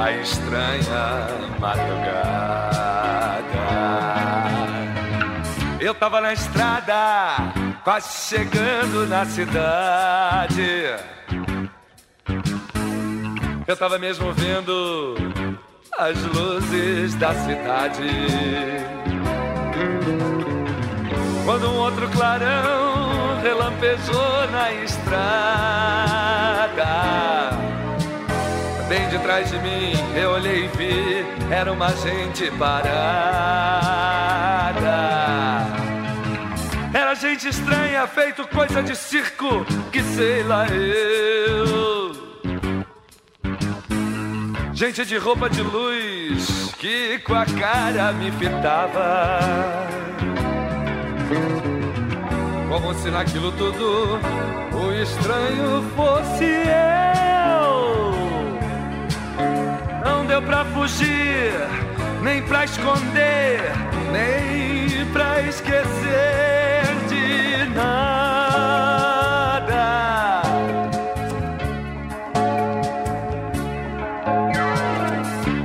a 0.00 0.12
estranha 0.12 1.28
madrugada. 1.60 2.62
Eu 5.82 5.92
tava 5.92 6.20
na 6.20 6.32
estrada, 6.32 7.34
quase 7.82 8.28
chegando 8.28 9.04
na 9.08 9.26
cidade. 9.26 10.94
Eu 13.66 13.76
tava 13.76 13.98
mesmo 13.98 14.32
vendo 14.32 15.16
as 15.98 16.22
luzes 16.22 17.16
da 17.16 17.34
cidade. 17.34 18.08
Quando 21.44 21.68
um 21.68 21.78
outro 21.78 22.08
clarão 22.10 23.40
relampejou 23.42 24.46
na 24.52 24.72
estrada. 24.84 25.32
Bem 28.88 29.08
de 29.08 29.18
trás 29.18 29.50
de 29.50 29.58
mim, 29.58 29.94
eu 30.14 30.30
olhei 30.30 30.66
e 30.66 30.68
vi, 30.68 31.26
era 31.52 31.72
uma 31.72 31.88
gente 31.88 32.48
parada. 32.52 34.12
Gente 37.22 37.48
estranha, 37.50 38.04
feito 38.08 38.44
coisa 38.48 38.82
de 38.82 38.96
circo, 38.96 39.64
que 39.92 40.02
sei 40.02 40.42
lá 40.42 40.66
eu. 40.66 42.10
Gente 44.74 45.04
de 45.04 45.18
roupa 45.18 45.48
de 45.48 45.62
luz, 45.62 46.74
que 46.78 47.20
com 47.20 47.34
a 47.36 47.46
cara 47.46 48.12
me 48.12 48.28
fitava. 48.32 49.38
Como 52.68 52.92
se 52.94 53.08
naquilo 53.08 53.52
tudo 53.52 54.18
o 54.72 54.92
estranho 55.00 55.80
fosse 55.94 56.44
eu. 57.54 58.02
Não 60.04 60.26
deu 60.26 60.42
pra 60.42 60.64
fugir, 60.64 61.52
nem 62.20 62.42
pra 62.42 62.64
esconder, 62.64 63.60
nem 64.10 65.06
pra 65.12 65.40
esquecer 65.42 66.71
nada. 67.74 69.12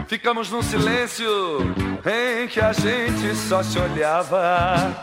Ficamos 0.08 0.50
num 0.50 0.62
silêncio 0.62 1.28
em 2.06 2.48
que 2.48 2.60
a 2.60 2.74
gente 2.74 3.36
só 3.36 3.62
se 3.64 3.78
olhava. 3.80 4.96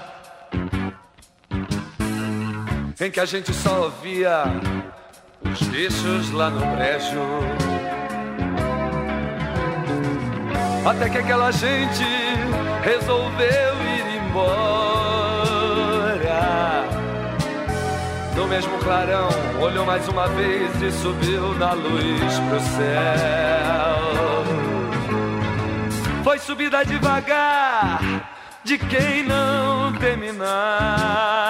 Em 3.01 3.11
que 3.11 3.21
a 3.21 3.25
gente 3.25 3.53
só 3.53 3.85
ouvia 3.85 4.45
os 5.43 5.62
bichos 5.69 6.31
lá 6.31 6.51
no 6.51 6.61
brejo. 6.77 7.21
Até 10.87 11.09
que 11.09 11.19
aquela 11.19 11.51
gente 11.51 12.05
resolveu 12.83 13.75
ir 13.83 14.27
embora. 14.27 15.04
No 18.37 18.49
mesmo 18.49 18.77
clarão, 18.79 19.29
olhou 19.61 19.87
mais 19.87 20.09
uma 20.09 20.27
vez 20.29 20.83
e 20.83 20.90
subiu 20.90 21.55
na 21.55 21.73
luz 21.73 22.38
pro 22.49 22.61
céu. 22.61 23.94
Foi 26.25 26.38
subida 26.38 26.85
devagar 26.85 28.01
de 28.64 28.77
quem 28.79 29.23
não 29.23 29.92
teme 29.92 30.33
nada. 30.33 31.44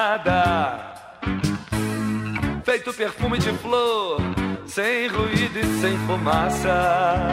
Feito 2.65 2.93
perfume 2.93 3.39
de 3.39 3.53
flor, 3.53 4.21
sem 4.67 5.09
ruído 5.09 5.59
e 5.59 5.81
sem 5.81 5.97
fumaça. 6.07 7.31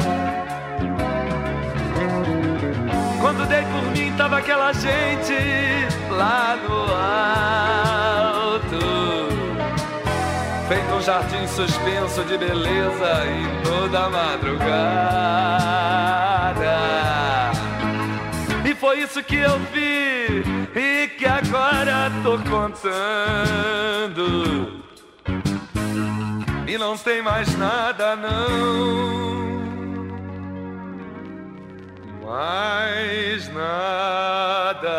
Quando 3.19 3.47
dei 3.47 3.63
por 3.63 3.83
mim, 3.91 4.13
tava 4.15 4.37
aquela 4.37 4.71
gente 4.71 5.33
lá 6.09 6.55
no 6.55 6.79
alto. 6.93 8.30
Feito 10.71 10.93
um 10.93 11.01
jardim 11.01 11.45
suspenso 11.47 12.23
de 12.23 12.38
beleza 12.38 13.25
em 13.27 13.62
toda 13.62 14.10
madrugada. 14.10 14.62
E 18.63 18.73
foi 18.73 18.99
isso 18.99 19.21
que 19.21 19.36
eu 19.36 19.60
vi 19.73 20.41
e 20.73 21.10
que 21.10 21.25
agora 21.25 22.10
tô 22.23 22.39
contando. 22.49 23.81
E 26.65 26.77
não 26.77 26.97
tem 26.97 27.21
mais 27.21 27.53
nada, 27.57 28.15
não. 28.15 29.12
Mais 32.23 33.53
nada, 33.53 34.89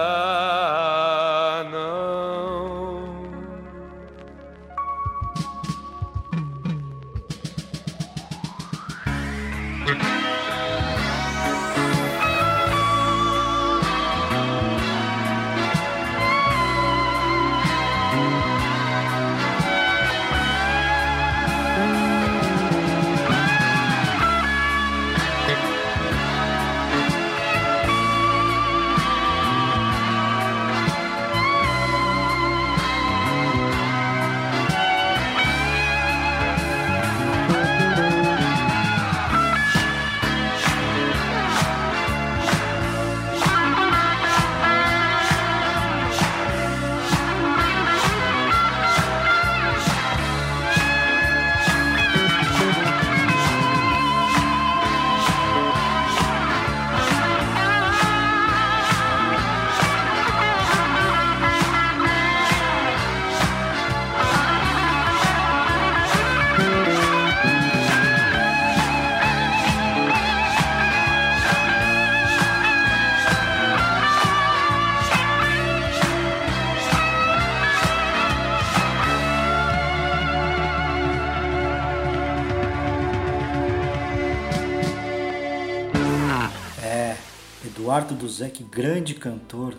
Eduardo 88.32 88.42
Duzek, 88.42 88.64
grande 88.64 89.14
cantor, 89.14 89.74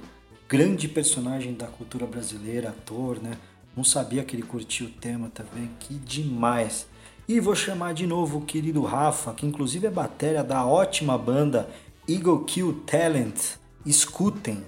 grande 0.47 0.87
personagem 0.87 1.53
da 1.53 1.65
cultura 1.65 2.05
brasileira, 2.05 2.69
ator, 2.69 3.19
né? 3.21 3.37
Não 3.75 3.83
sabia 3.83 4.23
que 4.23 4.35
ele 4.35 4.43
curtia 4.43 4.85
o 4.85 4.89
tema 4.89 5.31
também, 5.33 5.69
que 5.79 5.95
demais. 5.95 6.85
E 7.27 7.39
vou 7.39 7.55
chamar 7.55 7.93
de 7.93 8.05
novo 8.05 8.37
o 8.37 8.45
querido 8.45 8.83
Rafa, 8.83 9.33
que 9.33 9.45
inclusive 9.45 9.87
é 9.87 9.89
bateria 9.89 10.43
da 10.43 10.65
ótima 10.65 11.17
banda 11.17 11.67
Eagle 12.07 12.43
Kill 12.43 12.83
Talent. 12.85 13.55
Escutem, 13.85 14.63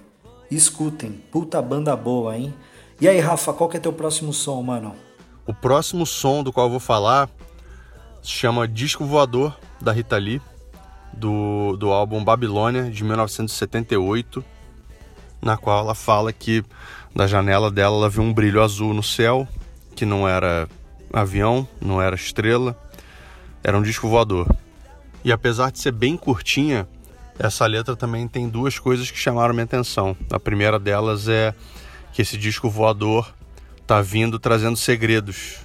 escutem, 0.50 1.12
puta 1.30 1.62
banda 1.62 1.94
boa, 1.94 2.36
hein? 2.36 2.52
E 3.00 3.06
aí, 3.06 3.20
Rafa, 3.20 3.52
qual 3.52 3.70
que 3.70 3.76
é 3.76 3.80
teu 3.80 3.92
próximo 3.92 4.32
som, 4.32 4.60
mano? 4.62 4.96
O 5.46 5.54
próximo 5.54 6.04
som 6.04 6.42
do 6.42 6.52
qual 6.52 6.66
eu 6.66 6.70
vou 6.70 6.80
falar 6.80 7.30
se 8.22 8.32
chama 8.32 8.66
Disco 8.66 9.04
Voador, 9.04 9.56
da 9.80 9.92
Rita 9.92 10.16
Lee, 10.16 10.40
do, 11.16 11.76
do 11.76 11.90
álbum 11.90 12.22
Babilônia, 12.22 12.90
de 12.90 13.02
1978, 13.02 14.44
na 15.40 15.56
qual 15.56 15.80
ela 15.80 15.94
fala 15.94 16.32
que 16.32 16.64
da 17.14 17.26
janela 17.26 17.70
dela 17.70 17.96
ela 17.96 18.10
viu 18.10 18.22
um 18.22 18.32
brilho 18.32 18.62
azul 18.62 18.92
no 18.92 19.02
céu, 19.02 19.48
que 19.94 20.04
não 20.04 20.28
era 20.28 20.68
avião, 21.12 21.66
não 21.80 22.00
era 22.00 22.14
estrela, 22.14 22.78
era 23.64 23.76
um 23.76 23.82
disco 23.82 24.08
voador. 24.08 24.46
E 25.24 25.32
apesar 25.32 25.72
de 25.72 25.78
ser 25.78 25.92
bem 25.92 26.16
curtinha, 26.16 26.86
essa 27.38 27.66
letra 27.66 27.96
também 27.96 28.28
tem 28.28 28.48
duas 28.48 28.78
coisas 28.78 29.10
que 29.10 29.18
chamaram 29.18 29.54
minha 29.54 29.64
atenção. 29.64 30.16
A 30.30 30.38
primeira 30.38 30.78
delas 30.78 31.28
é 31.28 31.54
que 32.12 32.22
esse 32.22 32.36
disco 32.36 32.70
voador 32.70 33.34
tá 33.86 34.00
vindo 34.00 34.38
trazendo 34.38 34.76
segredos. 34.76 35.58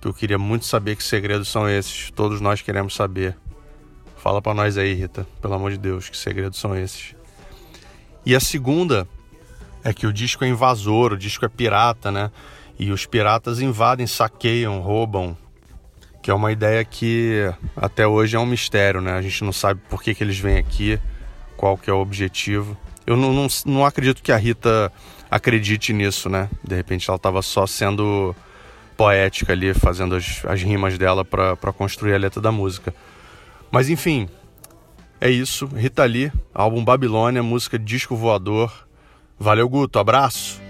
Que 0.00 0.08
eu 0.08 0.14
queria 0.14 0.38
muito 0.38 0.66
saber 0.66 0.96
que 0.96 1.02
segredos 1.02 1.48
são 1.48 1.68
esses. 1.68 2.10
Todos 2.10 2.40
nós 2.40 2.60
queremos 2.60 2.94
saber. 2.94 3.36
Fala 4.24 4.40
para 4.40 4.54
nós 4.54 4.78
aí, 4.78 4.94
Rita, 4.94 5.26
pelo 5.42 5.52
amor 5.52 5.70
de 5.70 5.76
Deus, 5.76 6.08
que 6.08 6.16
segredos 6.16 6.58
são 6.58 6.74
esses. 6.74 7.14
E 8.24 8.34
a 8.34 8.40
segunda 8.40 9.06
é 9.84 9.92
que 9.92 10.06
o 10.06 10.12
disco 10.14 10.42
é 10.42 10.48
invasor, 10.48 11.12
o 11.12 11.16
disco 11.18 11.44
é 11.44 11.48
pirata, 11.50 12.10
né? 12.10 12.30
E 12.78 12.90
os 12.90 13.04
piratas 13.04 13.60
invadem, 13.60 14.06
saqueiam, 14.06 14.80
roubam. 14.80 15.36
Que 16.22 16.30
é 16.30 16.34
uma 16.34 16.50
ideia 16.50 16.82
que 16.86 17.52
até 17.76 18.06
hoje 18.06 18.34
é 18.34 18.40
um 18.40 18.46
mistério, 18.46 19.02
né? 19.02 19.12
A 19.12 19.20
gente 19.20 19.44
não 19.44 19.52
sabe 19.52 19.82
por 19.90 20.02
que, 20.02 20.14
que 20.14 20.24
eles 20.24 20.38
vêm 20.38 20.56
aqui, 20.56 20.98
qual 21.54 21.76
que 21.76 21.90
é 21.90 21.92
o 21.92 21.98
objetivo. 21.98 22.74
Eu 23.06 23.18
não, 23.18 23.30
não, 23.30 23.46
não 23.66 23.84
acredito 23.84 24.22
que 24.22 24.32
a 24.32 24.38
Rita 24.38 24.90
acredite 25.30 25.92
nisso, 25.92 26.30
né? 26.30 26.48
De 26.66 26.74
repente 26.74 27.10
ela 27.10 27.16
estava 27.16 27.42
só 27.42 27.66
sendo 27.66 28.34
poética 28.96 29.52
ali, 29.52 29.74
fazendo 29.74 30.14
as, 30.14 30.42
as 30.46 30.62
rimas 30.62 30.96
dela 30.96 31.26
para 31.26 31.74
construir 31.74 32.14
a 32.14 32.18
letra 32.18 32.40
da 32.40 32.50
música. 32.50 32.94
Mas 33.74 33.90
enfim, 33.90 34.28
é 35.20 35.28
isso. 35.28 35.66
Rita 35.66 36.04
Lee, 36.04 36.30
álbum 36.54 36.84
Babilônia, 36.84 37.42
música 37.42 37.76
Disco 37.76 38.14
Voador. 38.14 38.86
Valeu, 39.36 39.68
Guto, 39.68 39.98
abraço! 39.98 40.63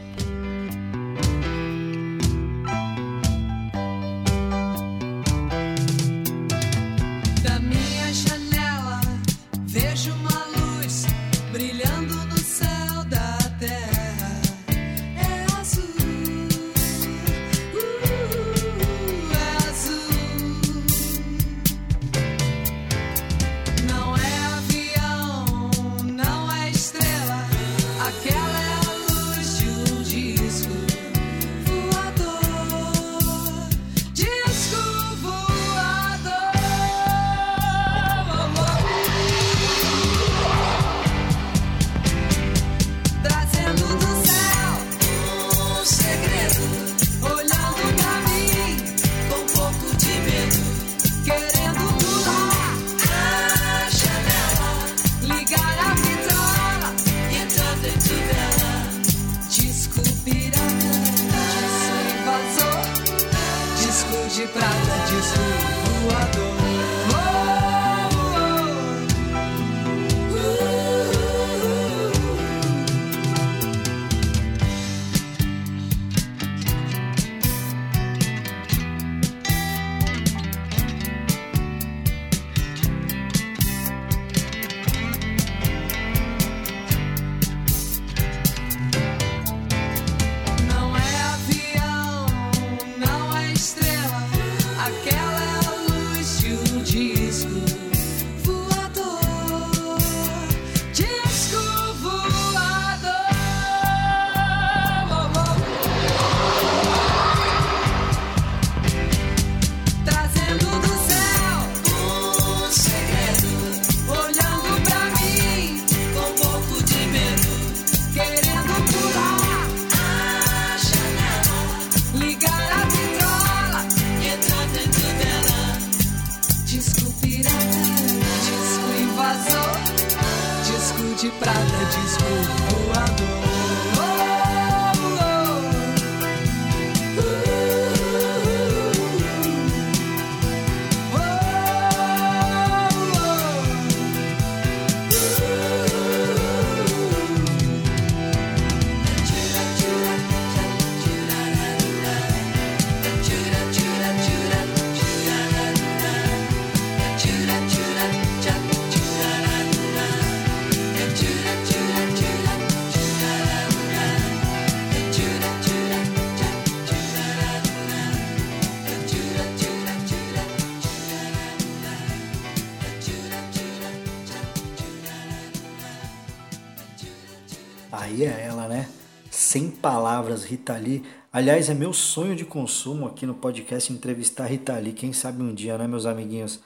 Palavras, 179.84 180.44
Rita 180.44 180.74
Lee. 180.78 181.04
Aliás, 181.30 181.68
é 181.68 181.74
meu 181.74 181.92
sonho 181.92 182.34
de 182.34 182.42
consumo 182.42 183.06
aqui 183.06 183.26
no 183.26 183.34
podcast 183.34 183.92
entrevistar 183.92 184.44
a 184.44 184.46
Rita 184.46 184.72
Lee. 184.78 184.94
Quem 184.94 185.12
sabe 185.12 185.42
um 185.42 185.52
dia, 185.52 185.76
né, 185.76 185.86
meus 185.86 186.06
amiguinhos? 186.06 186.60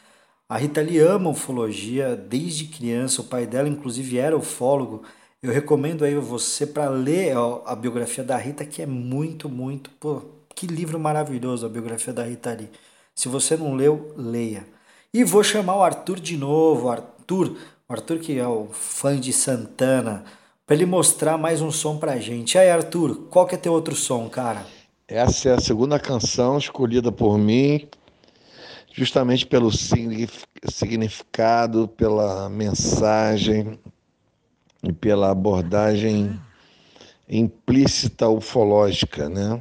A 0.49 0.57
Rita 0.57 0.81
Lee 0.81 1.01
ama 1.01 1.29
ufologia 1.29 2.15
desde 2.15 2.67
criança. 2.67 3.21
O 3.21 3.25
pai 3.25 3.45
dela, 3.45 3.69
inclusive, 3.69 4.19
era 4.19 4.37
ufólogo. 4.37 5.03
Eu 5.43 5.53
recomendo 5.53 6.05
aí 6.05 6.15
você 6.15 6.65
para 6.65 6.89
ler 6.91 7.37
a 7.67 7.75
biografia 7.75 8.23
da 8.23 8.37
Rita, 8.37 8.65
que 8.65 8.83
é 8.83 8.87
muito, 8.87 9.49
muito. 9.49 9.91
Pô, 9.99 10.23
que 10.55 10.69
livro 10.69 10.97
maravilhoso 11.01 11.67
a 11.67 11.69
biografia 11.69 12.13
da 12.13 12.23
Rita 12.23 12.53
Lee. 12.53 12.71
Se 13.17 13.27
você 13.27 13.57
não 13.57 13.75
leu, 13.75 14.15
leia. 14.17 14.65
E 15.13 15.25
vou 15.25 15.43
chamar 15.43 15.75
o 15.75 15.83
Arthur 15.83 16.21
de 16.21 16.37
novo. 16.37 16.89
Arthur, 16.89 17.57
o 17.89 17.93
Arthur 17.93 18.21
que 18.21 18.39
é 18.39 18.47
o 18.47 18.69
fã 18.71 19.19
de 19.19 19.33
Santana 19.33 20.25
para 20.69 20.77
ele 20.77 20.85
mostrar 20.85 21.39
mais 21.39 21.63
um 21.63 21.71
som 21.71 21.97
pra 21.97 22.19
gente. 22.19 22.57
E 22.57 22.59
aí, 22.59 22.69
Arthur, 22.69 23.27
qual 23.31 23.47
que 23.47 23.55
é 23.55 23.59
teu 23.59 23.73
outro 23.73 23.97
som, 23.97 24.29
cara? 24.29 24.67
Essa 25.09 25.49
é 25.49 25.55
a 25.55 25.61
segunda 25.61 25.99
canção 25.99 26.59
escolhida 26.59 27.11
por 27.11 27.39
mim, 27.39 27.89
justamente 28.93 29.47
pelo 29.47 29.71
significado, 29.73 31.89
pela 31.89 32.51
mensagem 32.51 33.79
e 34.83 34.93
pela 34.93 35.31
abordagem 35.31 36.39
implícita 37.27 38.29
ufológica, 38.29 39.31
né? 39.31 39.59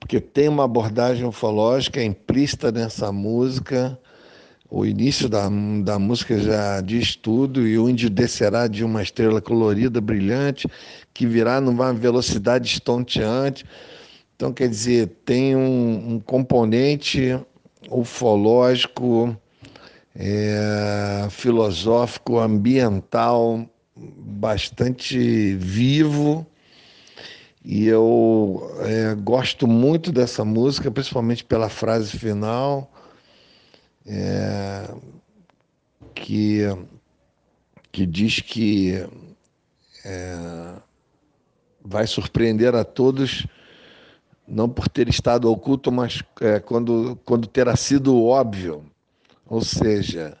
Porque 0.00 0.18
tem 0.18 0.48
uma 0.48 0.64
abordagem 0.64 1.26
ufológica 1.26 2.02
implícita 2.02 2.72
nessa 2.72 3.12
música 3.12 3.98
o 4.74 4.86
início 4.86 5.28
da, 5.28 5.50
da 5.84 5.98
música 5.98 6.38
já 6.38 6.80
diz 6.80 7.14
tudo, 7.14 7.68
e 7.68 7.78
o 7.78 7.90
índio 7.90 8.08
descerá 8.08 8.66
de 8.66 8.82
uma 8.82 9.02
estrela 9.02 9.38
colorida, 9.38 10.00
brilhante, 10.00 10.66
que 11.12 11.26
virá 11.26 11.60
numa 11.60 11.92
velocidade 11.92 12.68
estonteante. 12.68 13.66
Então, 14.34 14.50
quer 14.50 14.70
dizer, 14.70 15.08
tem 15.26 15.54
um, 15.54 16.14
um 16.14 16.20
componente 16.20 17.38
ufológico, 17.90 19.36
é, 20.16 21.26
filosófico, 21.28 22.38
ambiental 22.38 23.68
bastante 23.94 25.54
vivo. 25.56 26.46
E 27.62 27.86
eu 27.86 28.74
é, 28.80 29.14
gosto 29.16 29.68
muito 29.68 30.10
dessa 30.10 30.46
música, 30.46 30.90
principalmente 30.90 31.44
pela 31.44 31.68
frase 31.68 32.18
final 32.18 32.90
é, 34.06 34.88
que, 36.14 36.62
que 37.90 38.06
diz 38.06 38.40
que 38.40 39.06
é, 40.04 40.74
vai 41.84 42.06
surpreender 42.06 42.74
a 42.74 42.84
todos, 42.84 43.46
não 44.46 44.68
por 44.68 44.88
ter 44.88 45.08
estado 45.08 45.50
oculto, 45.50 45.90
mas 45.90 46.22
é, 46.40 46.60
quando, 46.60 47.18
quando 47.24 47.46
terá 47.46 47.76
sido 47.76 48.24
óbvio. 48.24 48.84
Ou 49.46 49.60
seja, 49.62 50.36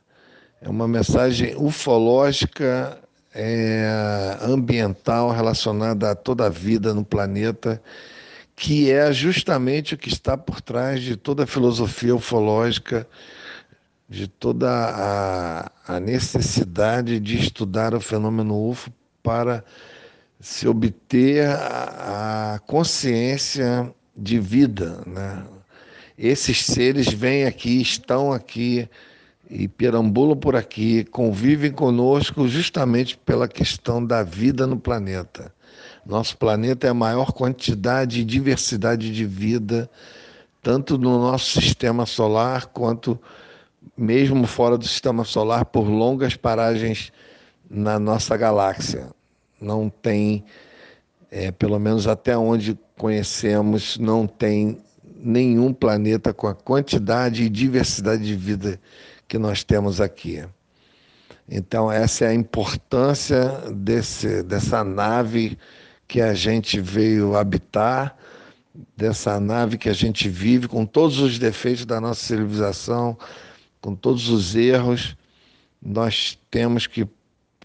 é 0.60 0.68
uma 0.68 0.88
mensagem 0.88 1.54
ufológica, 1.56 2.98
é, 3.34 4.38
ambiental, 4.42 5.30
relacionada 5.30 6.10
a 6.10 6.14
toda 6.14 6.46
a 6.46 6.50
vida 6.50 6.94
no 6.94 7.04
planeta, 7.04 7.82
que 8.54 8.90
é 8.90 9.12
justamente 9.12 9.94
o 9.94 9.98
que 9.98 10.08
está 10.08 10.36
por 10.36 10.60
trás 10.60 11.02
de 11.02 11.16
toda 11.16 11.44
a 11.44 11.46
filosofia 11.46 12.14
ufológica 12.14 13.06
de 14.12 14.28
toda 14.28 14.68
a, 14.68 15.72
a 15.88 15.98
necessidade 15.98 17.18
de 17.18 17.38
estudar 17.38 17.94
o 17.94 18.00
fenômeno 18.00 18.68
UFO 18.68 18.92
para 19.22 19.64
se 20.38 20.68
obter 20.68 21.46
a, 21.46 22.54
a 22.54 22.58
consciência 22.58 23.90
de 24.14 24.38
vida. 24.38 25.02
Né? 25.06 25.42
Esses 26.18 26.62
seres 26.66 27.10
vêm 27.10 27.46
aqui, 27.46 27.80
estão 27.80 28.30
aqui 28.30 28.86
e 29.48 29.66
perambulam 29.66 30.36
por 30.36 30.56
aqui, 30.56 31.04
convivem 31.04 31.72
conosco 31.72 32.46
justamente 32.46 33.16
pela 33.16 33.48
questão 33.48 34.04
da 34.04 34.22
vida 34.22 34.66
no 34.66 34.78
planeta. 34.78 35.50
Nosso 36.04 36.36
planeta 36.36 36.86
é 36.86 36.90
a 36.90 36.94
maior 36.94 37.32
quantidade 37.32 38.20
e 38.20 38.24
diversidade 38.24 39.10
de 39.10 39.24
vida, 39.24 39.88
tanto 40.60 40.98
no 40.98 41.18
nosso 41.18 41.62
sistema 41.62 42.04
solar 42.04 42.66
quanto 42.66 43.18
mesmo 43.96 44.46
fora 44.46 44.78
do 44.78 44.86
sistema 44.86 45.24
solar, 45.24 45.64
por 45.64 45.88
longas 45.88 46.36
paragens 46.36 47.12
na 47.68 47.98
nossa 47.98 48.36
galáxia. 48.36 49.08
Não 49.60 49.88
tem, 49.88 50.44
é, 51.30 51.50
pelo 51.50 51.78
menos 51.78 52.06
até 52.06 52.36
onde 52.36 52.78
conhecemos, 52.96 53.98
não 53.98 54.26
tem 54.26 54.78
nenhum 55.16 55.72
planeta 55.72 56.32
com 56.32 56.46
a 56.46 56.54
quantidade 56.54 57.44
e 57.44 57.48
diversidade 57.48 58.24
de 58.24 58.34
vida 58.34 58.80
que 59.28 59.38
nós 59.38 59.62
temos 59.62 60.00
aqui. 60.00 60.44
Então, 61.48 61.90
essa 61.90 62.24
é 62.24 62.28
a 62.28 62.34
importância 62.34 63.48
desse, 63.72 64.42
dessa 64.42 64.82
nave 64.82 65.58
que 66.08 66.20
a 66.20 66.34
gente 66.34 66.80
veio 66.80 67.36
habitar, 67.36 68.16
dessa 68.96 69.38
nave 69.40 69.76
que 69.78 69.88
a 69.88 69.92
gente 69.92 70.28
vive, 70.28 70.68
com 70.68 70.84
todos 70.84 71.18
os 71.18 71.38
defeitos 71.38 71.84
da 71.84 72.00
nossa 72.00 72.24
civilização, 72.24 73.16
com 73.82 73.96
todos 73.96 74.28
os 74.28 74.54
erros, 74.54 75.16
nós 75.82 76.38
temos 76.50 76.86
que 76.86 77.06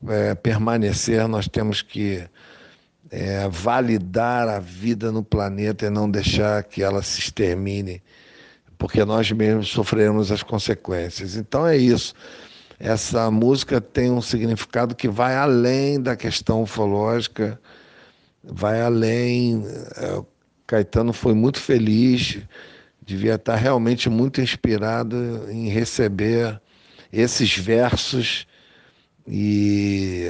é, 0.10 0.34
permanecer, 0.36 1.28
nós 1.28 1.48
temos 1.48 1.84
que 1.84 2.28
é, 3.12 3.48
validar 3.48 4.50
a 4.50 4.60
vida 4.60 5.12
no 5.12 5.24
planeta 5.24 5.86
e 5.86 5.90
não 5.92 6.10
deixar 6.10 6.64
que 6.64 6.82
ela 6.82 7.04
se 7.04 7.20
extermine, 7.20 8.02
porque 8.80 9.06
nós 9.06 9.32
mesmos 9.32 9.70
sofremos 9.70 10.32
as 10.32 10.42
consequências. 10.42 11.36
Então 11.36 11.66
é 11.66 11.78
isso. 11.78 12.16
Essa 12.80 13.30
música 13.30 13.80
tem 13.80 14.12
um 14.12 14.22
significado 14.22 14.96
que 14.96 15.08
vai 15.08 15.36
além 15.36 16.02
da 16.02 16.16
questão 16.16 16.64
ufológica, 16.64 17.60
vai 18.44 18.82
além. 18.82 19.64
É, 19.96 20.22
Caetano 20.66 21.14
foi 21.14 21.34
muito 21.34 21.60
feliz 21.60 22.40
devia 23.08 23.36
estar 23.36 23.56
realmente 23.56 24.10
muito 24.10 24.42
inspirado 24.42 25.16
em 25.50 25.70
receber 25.70 26.62
esses 27.12 27.58
versos 27.58 28.46
e 29.26 30.30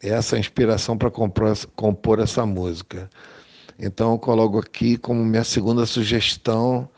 essa 0.00 0.38
inspiração 0.38 0.96
para 0.96 1.10
compor, 1.10 2.20
essa 2.20 2.46
música. 2.46 3.10
Então 3.76 4.12
eu 4.12 4.18
coloco 4.20 4.60
aqui 4.60 4.96
como 4.96 5.24
minha 5.24 5.42
segunda 5.42 5.84
sugestão, 5.84 6.88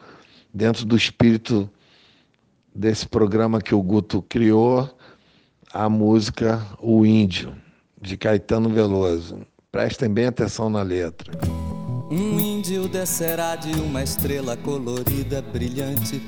dentro 0.53 0.85
do 0.85 0.95
espírito 0.95 1.71
desse 2.75 3.09
programa 3.09 3.63
que 3.63 3.75
o 3.75 3.83
Guto 3.83 4.21
criou, 4.21 4.95
a 5.73 5.89
música 5.89 6.63
O 6.79 7.07
Índio, 7.07 7.57
de 7.99 8.19
Caetano 8.19 8.69
Veloso. 8.69 9.41
Prestem 9.73 10.11
bem 10.11 10.27
atenção 10.27 10.69
na 10.69 10.83
letra. 10.83 11.33
Um 12.11 12.39
índio 12.39 12.87
descerá 12.87 13.57
de 13.57 13.73
uma 13.81 14.03
estrela 14.03 14.57
colorida, 14.57 15.41
brilhante. 15.41 16.23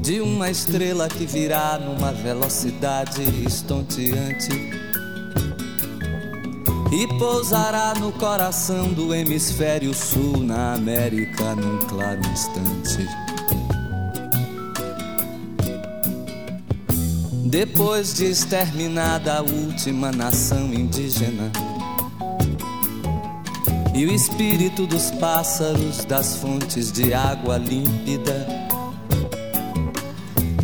De 0.00 0.20
uma 0.22 0.50
estrela 0.50 1.08
que 1.08 1.26
virá 1.26 1.78
numa 1.78 2.10
velocidade 2.10 3.22
estonteante. 3.46 4.50
E 6.90 7.06
pousará 7.18 7.92
no 8.00 8.10
coração 8.12 8.92
do 8.94 9.14
hemisfério 9.14 9.92
sul, 9.92 10.38
na 10.38 10.72
América, 10.72 11.54
num 11.54 11.78
claro 11.86 12.20
instante. 12.32 13.06
Depois 17.44 18.14
de 18.14 18.24
exterminada 18.26 19.34
a 19.34 19.42
última 19.42 20.10
nação 20.10 20.72
indígena 20.72 21.52
e 23.98 24.06
o 24.06 24.14
espírito 24.14 24.86
dos 24.86 25.10
pássaros 25.10 26.04
das 26.04 26.36
fontes 26.36 26.92
de 26.92 27.12
água 27.12 27.58
límpida. 27.58 28.46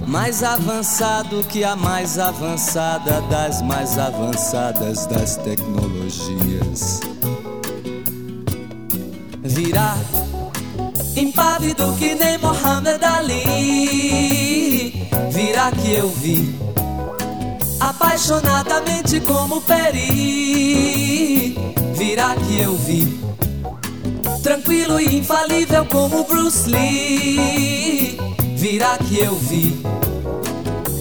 Mais 0.06 0.44
avançado 0.44 1.42
que 1.48 1.64
a 1.64 1.74
mais 1.74 2.16
avançada 2.16 3.20
das 3.22 3.60
mais 3.60 3.98
avançadas 3.98 5.06
das 5.06 5.36
tecnologias. 5.38 7.00
Virá 9.42 9.96
impávido 11.16 11.92
que 11.98 12.14
nem 12.14 12.38
Mohamed 12.38 13.04
Ali. 13.04 15.08
Virá 15.32 15.72
que 15.72 15.92
eu 15.92 16.08
vi 16.08 16.54
apaixonadamente 17.80 19.20
como 19.22 19.60
Peri. 19.62 21.24
Virá 21.96 22.34
que 22.36 22.60
eu 22.60 22.76
vi 22.76 23.18
tranquilo 24.42 25.00
e 25.00 25.16
infalível 25.16 25.86
como 25.86 26.24
Bruce 26.24 26.68
Lee. 26.68 28.18
Virá 28.56 28.98
que 28.98 29.18
eu 29.18 29.34
vi 29.36 29.82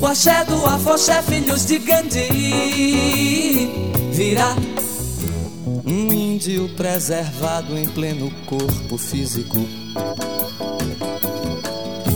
o 0.01 0.05
axé 0.05 0.43
do 0.43 0.65
afoxé, 0.65 1.21
filhos 1.21 1.65
de 1.65 1.79
Gandhi. 1.79 2.29
virá 4.11 4.53
um 5.85 6.13
índio 6.13 6.69
preservado 6.75 7.77
em 7.77 7.87
pleno 7.87 8.29
corpo 8.45 8.97
físico. 8.97 9.57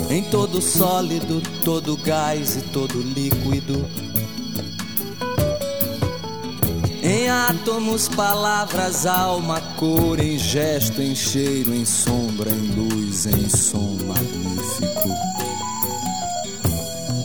Em 0.10 0.22
todo 0.24 0.62
sólido, 0.62 1.42
todo 1.64 1.96
gás 1.98 2.58
e 2.58 2.62
todo 2.62 3.02
líquido. 3.02 4.07
Em 7.08 7.30
átomos, 7.30 8.10
palavras, 8.10 9.06
alma, 9.06 9.62
cor, 9.78 10.20
em 10.20 10.38
gesto, 10.38 11.02
em 11.02 11.16
cheiro, 11.16 11.74
em 11.74 11.86
sombra, 11.86 12.52
em 12.52 12.76
luz, 12.76 13.26
em 13.26 13.48
som 13.48 13.98
magnífico. 14.06 15.08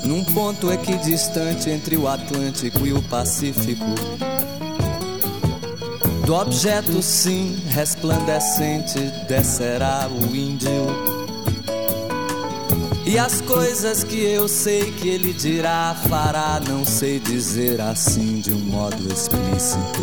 Num 0.05 0.23
ponto 0.23 0.71
equidistante 0.71 1.69
entre 1.69 1.97
o 1.97 2.07
Atlântico 2.07 2.87
e 2.87 2.93
o 2.93 3.03
Pacífico. 3.03 3.85
Do 6.25 6.35
objeto, 6.37 7.03
sim, 7.03 7.61
resplandecente, 7.71 9.01
descerá 9.27 10.09
o 10.09 10.37
índio. 10.37 11.22
E 13.05 13.19
as 13.19 13.41
coisas 13.41 14.05
que 14.05 14.21
eu 14.25 14.47
sei 14.47 14.93
que 14.93 15.09
ele 15.09 15.33
dirá, 15.33 15.97
fará, 16.09 16.61
não 16.69 16.85
sei 16.85 17.19
dizer 17.19 17.81
assim 17.81 18.41
de 18.41 18.53
um 18.53 18.61
modo 18.61 19.13
explícito. 19.13 20.03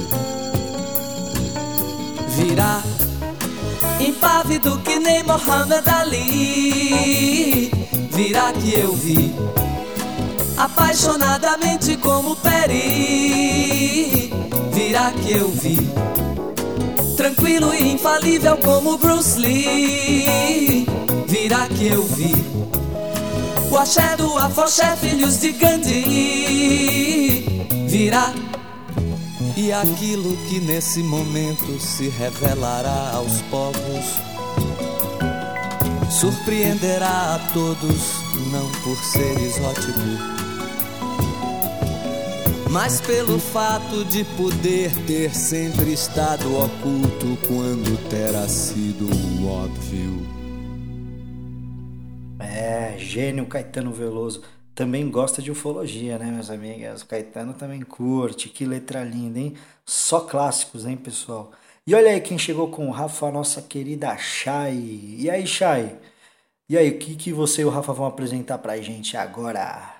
Virá 2.27 2.83
impávido 3.99 4.79
que 4.79 4.99
nem 4.99 5.23
Mohammed 5.23 5.89
Ali. 5.89 7.71
Virá 8.11 8.51
que 8.51 8.77
eu 8.77 8.93
vi 8.93 9.33
apaixonadamente 10.57 11.95
como 11.97 12.35
Peri. 12.35 14.29
Virá 14.73 15.11
que 15.11 15.31
eu 15.31 15.47
vi 15.49 15.77
tranquilo 17.15 17.73
e 17.73 17.93
infalível 17.93 18.57
como 18.57 18.97
Bruce 18.97 19.39
Lee. 19.39 20.85
Virá 21.27 21.65
que 21.67 21.87
eu 21.87 22.03
vi 22.03 22.33
o 23.71 23.77
axé 23.77 24.15
do 24.17 24.37
afoxé, 24.37 24.95
filhos 24.97 25.39
de 25.39 25.51
Gandhi. 25.53 27.45
Virá 27.87 28.33
e 29.55 29.71
aquilo 29.73 30.37
que 30.47 30.59
nesse 30.59 31.03
momento 31.03 31.79
se 31.79 32.07
revelará 32.09 33.11
aos 33.13 33.41
povos 33.43 34.29
surpreenderá 36.09 37.35
a 37.35 37.39
todos, 37.53 38.13
não 38.51 38.69
por 38.83 38.97
ser 38.97 39.39
exótico, 39.39 39.99
mas 42.69 42.99
pelo 42.99 43.39
fato 43.39 44.03
de 44.05 44.23
poder 44.35 44.91
ter 45.05 45.33
sempre 45.33 45.93
estado 45.93 46.57
oculto 46.57 47.37
quando 47.47 47.97
terá 48.09 48.47
sido 48.47 49.07
óbvio. 49.47 50.28
Gênio 52.99 53.47
Caetano 53.47 53.91
Veloso. 53.91 54.43
Também 54.75 55.09
gosta 55.09 55.41
de 55.41 55.49
ufologia, 55.51 56.17
né, 56.17 56.25
meus 56.25 56.49
amigos? 56.49 57.01
O 57.01 57.05
Caetano 57.05 57.53
também 57.53 57.81
curte. 57.81 58.49
Que 58.49 58.65
letra 58.65 59.03
linda, 59.03 59.39
hein? 59.39 59.55
Só 59.85 60.21
clássicos, 60.21 60.85
hein, 60.85 60.95
pessoal? 60.95 61.51
E 61.87 61.95
olha 61.95 62.11
aí 62.11 62.21
quem 62.21 62.37
chegou 62.37 62.69
com 62.69 62.87
o 62.87 62.91
Rafa, 62.91 63.27
a 63.27 63.31
nossa 63.31 63.61
querida 63.61 64.15
Chay. 64.17 65.15
E 65.17 65.29
aí, 65.29 65.47
Chay? 65.47 65.97
E 66.69 66.77
aí, 66.77 66.89
o 66.89 66.99
que, 66.99 67.15
que 67.15 67.33
você 67.33 67.63
e 67.63 67.65
o 67.65 67.69
Rafa 67.69 67.93
vão 67.93 68.05
apresentar 68.05 68.59
pra 68.59 68.77
gente 68.77 69.17
agora? 69.17 69.95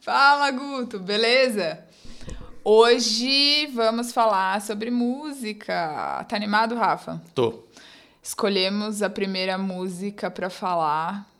Fala, 0.00 0.50
Guto, 0.50 0.98
beleza? 0.98 1.82
Hoje 2.62 3.66
vamos 3.74 4.12
falar 4.12 4.60
sobre 4.60 4.90
música. 4.90 6.24
Tá 6.28 6.36
animado, 6.36 6.74
Rafa? 6.74 7.22
Tô. 7.34 7.62
Escolhemos 8.22 9.02
a 9.02 9.10
primeira 9.10 9.58
música 9.58 10.30
pra 10.30 10.48
falar. 10.48 11.33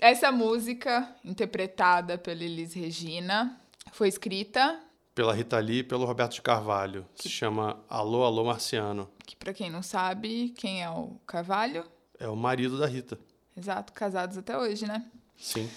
Essa 0.00 0.30
música, 0.30 1.08
interpretada 1.24 2.16
pela 2.16 2.42
Elis 2.44 2.72
Regina, 2.74 3.60
foi 3.92 4.08
escrita, 4.08 4.80
Pela 5.14 5.34
Rita 5.34 5.58
Lee 5.58 5.78
e 5.78 5.82
pelo 5.82 6.04
Roberto 6.04 6.34
de 6.34 6.42
Carvalho. 6.42 7.04
Se 7.16 7.28
chama 7.28 7.80
Alô, 7.88 8.22
Alô 8.24 8.44
Marciano. 8.44 9.10
que 9.26 9.34
pra 9.34 9.52
quem 9.52 9.68
não 9.68 9.82
sabe, 9.82 10.50
quem 10.56 10.82
é 10.84 10.88
o 10.90 11.16
Carvalho? 11.26 11.84
É 12.20 12.28
o 12.28 12.36
marido 12.36 12.78
da 12.78 12.86
Rita. 12.86 13.18
Exato, 13.56 13.92
casados 13.92 14.38
até 14.38 14.56
hoje, 14.56 14.86
né? 14.86 15.04
Sim. 15.36 15.68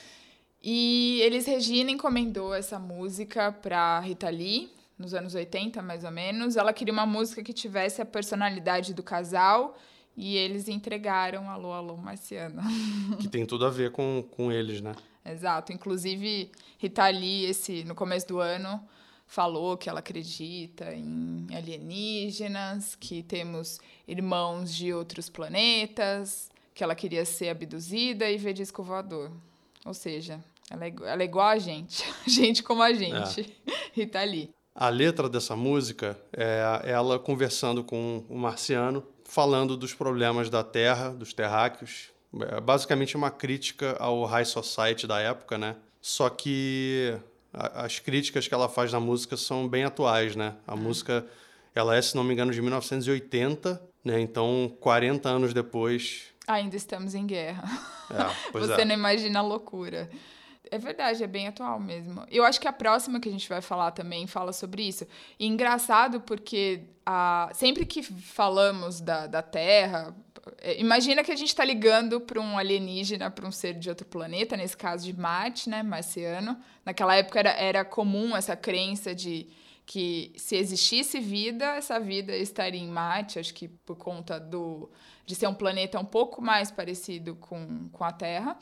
E 0.61 1.19
Elis 1.23 1.47
Regina 1.47 1.89
encomendou 1.89 2.53
essa 2.53 2.77
música 2.77 3.51
pra 3.51 3.99
Rita 4.01 4.29
Lee, 4.29 4.71
nos 4.95 5.15
anos 5.15 5.33
80, 5.33 5.81
mais 5.81 6.03
ou 6.03 6.11
menos. 6.11 6.55
Ela 6.55 6.71
queria 6.71 6.93
uma 6.93 7.07
música 7.07 7.41
que 7.41 7.51
tivesse 7.53 7.99
a 7.99 8.05
personalidade 8.05 8.93
do 8.93 9.01
casal 9.01 9.75
e 10.15 10.35
eles 10.35 10.67
entregaram 10.67 11.49
Alô, 11.49 11.71
Alô 11.71 11.97
Marciano. 11.97 12.61
Que 13.19 13.27
tem 13.27 13.45
tudo 13.45 13.65
a 13.65 13.69
ver 13.69 13.91
com, 13.91 14.23
com 14.31 14.51
eles, 14.51 14.81
né? 14.81 14.95
Exato. 15.25 15.71
Inclusive, 15.71 16.51
Rita 16.77 17.07
Lee, 17.07 17.45
esse, 17.45 17.83
no 17.83 17.95
começo 17.95 18.27
do 18.27 18.39
ano, 18.39 18.81
falou 19.25 19.77
que 19.77 19.89
ela 19.89 19.99
acredita 19.99 20.93
em 20.93 21.47
alienígenas, 21.55 22.95
que 22.95 23.23
temos 23.23 23.79
irmãos 24.07 24.73
de 24.75 24.93
outros 24.93 25.29
planetas, 25.29 26.49
que 26.73 26.83
ela 26.83 26.95
queria 26.95 27.23
ser 27.23 27.49
abduzida 27.49 28.29
e 28.29 28.37
ver 28.37 28.53
disco 28.53 28.83
voador. 28.83 29.31
Ou 29.85 29.93
seja, 29.93 30.43
ela 30.69 30.85
é, 30.85 30.93
ela 31.03 31.21
é 31.21 31.25
igual 31.25 31.47
a 31.47 31.57
gente. 31.57 32.03
gente 32.27 32.63
como 32.63 32.81
a 32.81 32.93
gente. 32.93 33.55
Rita 33.93 34.23
Lee. 34.23 34.49
A 34.73 34.89
letra 34.89 35.29
dessa 35.29 35.55
música 35.55 36.17
é 36.31 36.81
ela 36.85 37.19
conversando 37.19 37.83
com 37.83 38.23
o 38.29 38.37
marciano, 38.37 39.03
falando 39.31 39.77
dos 39.77 39.93
problemas 39.93 40.49
da 40.49 40.61
Terra, 40.61 41.09
dos 41.09 41.31
terráqueos. 41.31 42.09
É 42.49 42.59
basicamente 42.59 43.15
uma 43.15 43.31
crítica 43.31 43.95
ao 43.97 44.25
High 44.25 44.43
Society 44.43 45.07
da 45.07 45.21
época, 45.21 45.57
né? 45.57 45.77
Só 46.01 46.29
que 46.29 47.17
a- 47.53 47.85
as 47.85 47.97
críticas 47.97 48.45
que 48.45 48.53
ela 48.53 48.67
faz 48.67 48.91
na 48.91 48.99
música 48.99 49.37
são 49.37 49.69
bem 49.69 49.85
atuais, 49.85 50.35
né? 50.35 50.55
A 50.67 50.75
música, 50.75 51.25
ela 51.73 51.95
é, 51.95 52.01
se 52.01 52.13
não 52.13 52.25
me 52.25 52.33
engano, 52.33 52.51
de 52.51 52.61
1980, 52.61 53.81
né? 54.03 54.19
Então, 54.19 54.75
40 54.81 55.29
anos 55.29 55.53
depois... 55.53 56.23
Ainda 56.45 56.75
estamos 56.75 57.15
em 57.15 57.25
guerra. 57.25 57.63
É, 58.09 58.51
Você 58.59 58.81
é. 58.81 58.85
não 58.85 58.95
imagina 58.95 59.39
a 59.39 59.43
loucura. 59.43 60.09
É 60.73 60.77
verdade, 60.77 61.21
é 61.21 61.27
bem 61.27 61.49
atual 61.49 61.77
mesmo. 61.81 62.25
Eu 62.31 62.45
acho 62.45 62.59
que 62.59 62.67
a 62.67 62.71
próxima 62.71 63.19
que 63.19 63.27
a 63.27 63.31
gente 63.31 63.49
vai 63.49 63.59
falar 63.59 63.91
também 63.91 64.25
fala 64.25 64.53
sobre 64.53 64.83
isso. 64.83 65.05
E 65.37 65.45
engraçado 65.45 66.21
porque 66.21 66.83
a, 67.05 67.49
sempre 67.53 67.85
que 67.85 68.01
falamos 68.01 69.01
da, 69.01 69.27
da 69.27 69.41
Terra, 69.41 70.15
é, 70.59 70.79
imagina 70.79 71.25
que 71.25 71.31
a 71.31 71.35
gente 71.35 71.49
está 71.49 71.65
ligando 71.65 72.21
para 72.21 72.39
um 72.39 72.57
alienígena, 72.57 73.29
para 73.29 73.45
um 73.45 73.51
ser 73.51 73.73
de 73.73 73.89
outro 73.89 74.07
planeta, 74.07 74.55
nesse 74.55 74.77
caso 74.77 75.03
de 75.03 75.13
Marte, 75.13 75.69
né, 75.69 75.83
marciano. 75.83 76.57
Naquela 76.85 77.17
época 77.17 77.39
era, 77.39 77.51
era 77.51 77.83
comum 77.83 78.33
essa 78.33 78.55
crença 78.55 79.13
de 79.13 79.49
que 79.85 80.31
se 80.37 80.55
existisse 80.55 81.19
vida, 81.19 81.65
essa 81.75 81.99
vida 81.99 82.33
estaria 82.33 82.79
em 82.79 82.87
Marte, 82.87 83.39
acho 83.39 83.53
que 83.53 83.67
por 83.67 83.97
conta 83.97 84.39
do, 84.39 84.89
de 85.25 85.35
ser 85.35 85.47
um 85.47 85.53
planeta 85.53 85.99
um 85.99 86.05
pouco 86.05 86.41
mais 86.41 86.71
parecido 86.71 87.35
com, 87.35 87.89
com 87.89 88.03
a 88.03 88.11
Terra. 88.11 88.57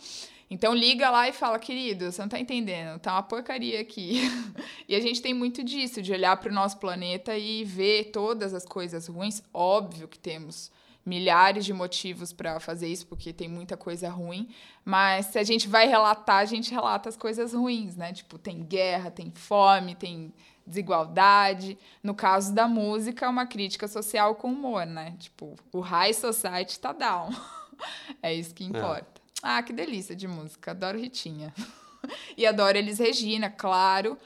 Então 0.50 0.74
liga 0.74 1.10
lá 1.10 1.30
e 1.30 1.32
fala, 1.34 1.60
querido, 1.60 2.12
você 2.12 2.22
não 2.22 2.30
tá 2.30 2.40
entendendo, 2.40 3.00
tá 3.00 3.14
uma 3.14 3.24
porcaria 3.24 3.80
aqui. 3.80 4.22
e 4.88 4.96
a 4.96 5.00
gente 5.00 5.22
tem 5.22 5.34
muito 5.34 5.64
disso, 5.64 6.02
de 6.02 6.12
olhar 6.12 6.36
para 6.38 6.50
o 6.50 6.54
nosso 6.54 6.78
planeta 6.78 7.38
e 7.38 7.64
ver 7.64 8.06
todas 8.06 8.54
as 8.54 8.66
coisas 8.66 9.08
ruins. 9.08 9.44
Óbvio 9.54 10.08
que 10.08 10.18
temos 10.18 10.72
milhares 11.06 11.66
de 11.66 11.74
motivos 11.74 12.34
para 12.34 12.60
fazer 12.60 12.88
isso, 12.88 13.08
porque 13.08 13.34
tem 13.34 13.48
muita 13.48 13.76
coisa 13.78 14.10
ruim, 14.10 14.50
mas 14.84 15.28
se 15.28 15.40
a 15.40 15.44
gente 15.44 15.68
vai 15.68 15.88
relatar, 15.88 16.38
a 16.38 16.46
gente 16.46 16.72
relata 16.72 17.10
as 17.10 17.18
coisas 17.18 17.54
ruins, 17.54 17.96
né? 17.96 18.14
Tipo, 18.14 18.38
tem 18.38 18.64
guerra, 18.64 19.10
tem 19.10 19.32
fome, 19.32 19.96
tem 19.96 20.34
desigualdade. 20.70 21.78
No 22.02 22.14
caso 22.14 22.54
da 22.54 22.68
música, 22.68 23.26
é 23.26 23.30
uma 23.30 23.46
crítica 23.46 23.88
social 23.88 24.36
com 24.36 24.52
humor, 24.52 24.86
né? 24.86 25.16
Tipo, 25.20 25.56
o 25.74 25.80
high 25.82 26.14
society 26.14 26.80
tá 26.80 26.94
down. 26.94 27.30
é 28.24 28.34
isso 28.34 28.54
que 28.54 28.64
importa. 28.64 29.20
Ah, 29.42 29.62
que 29.64 29.74
delícia 29.74 30.16
de 30.16 30.28
música. 30.28 30.72
Adoro 30.72 31.00
Ritinha. 31.00 31.54
e 32.38 32.46
adoro 32.46 32.78
Elis 32.78 33.00
Regina, 33.00 33.50
claro. 33.50 34.18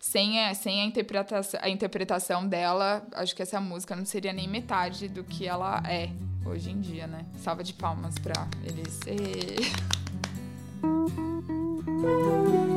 Sem 0.00 0.44
a, 0.44 0.54
sem 0.54 0.80
a, 0.80 0.84
interpretação, 0.84 1.58
a 1.60 1.68
interpretação 1.68 2.46
dela, 2.46 3.04
acho 3.14 3.34
que 3.34 3.42
essa 3.42 3.60
música 3.60 3.96
não 3.96 4.06
seria 4.06 4.32
nem 4.32 4.46
metade 4.46 5.08
do 5.08 5.24
que 5.24 5.44
ela 5.44 5.82
é 5.84 6.10
hoje 6.46 6.70
em 6.70 6.80
dia, 6.80 7.08
né? 7.08 7.26
Salva 7.36 7.64
de 7.64 7.74
palmas 7.74 8.14
pra 8.16 8.46
Elis. 8.64 9.00
Ê. 9.06 9.56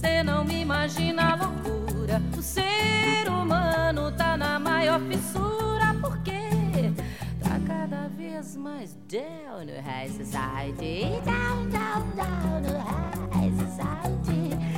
Você 0.00 0.22
não 0.22 0.46
me 0.46 0.62
imagina 0.62 1.32
a 1.32 1.34
loucura. 1.34 2.22
O 2.34 2.40
ser 2.40 3.28
humano 3.28 4.10
tá 4.12 4.34
na 4.34 4.58
maior 4.58 4.98
fissura 4.98 5.94
porque 6.00 6.40
tá 7.38 7.60
cada 7.66 8.08
vez 8.08 8.56
mais 8.56 8.96
down 9.06 9.66
no 9.66 9.78
high 9.82 10.08
society. 10.08 11.20
Down, 11.22 11.68
down, 11.68 12.10
down 12.16 12.62
no 12.62 12.78
high 12.78 13.52
society. 13.58 14.69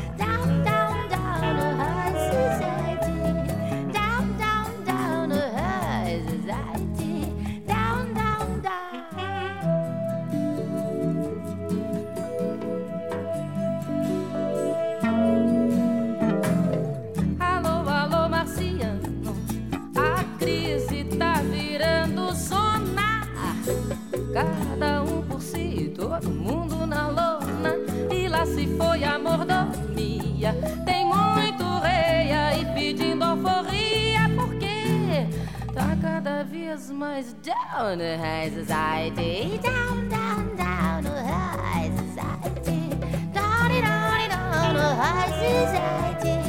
Se 28.44 28.66
foi 28.76 29.04
a 29.04 29.18
mordomia. 29.20 30.52
Tem 30.84 31.06
muito 31.06 31.62
rei 31.80 32.32
aí 32.32 32.66
pedindo 32.74 33.22
alforria, 33.22 34.28
porque 34.34 35.28
tá 35.72 35.96
cada 36.02 36.42
vez 36.42 36.90
mais 36.90 37.34
down 37.34 37.96
no 37.96 38.20
high 38.20 38.50
society. 38.50 39.60
Down, 39.62 40.08
down, 40.08 40.56
down 40.56 41.02
no 41.02 41.14
high 41.24 41.92
society. 41.96 42.90
Down, 43.32 43.68
down, 43.80 44.28
down 44.28 44.74
no 44.74 44.96
high 44.96 45.30
society. 45.30 46.41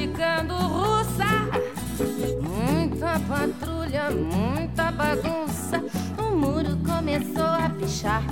Ficando 0.00 0.54
russa. 0.54 1.26
Muita 2.40 3.20
patrulha, 3.28 4.10
muita 4.10 4.90
bagunça. 4.90 5.84
O 6.16 6.34
muro 6.34 6.78
começou 6.86 7.44
a 7.44 7.68
pichar. 7.68 8.22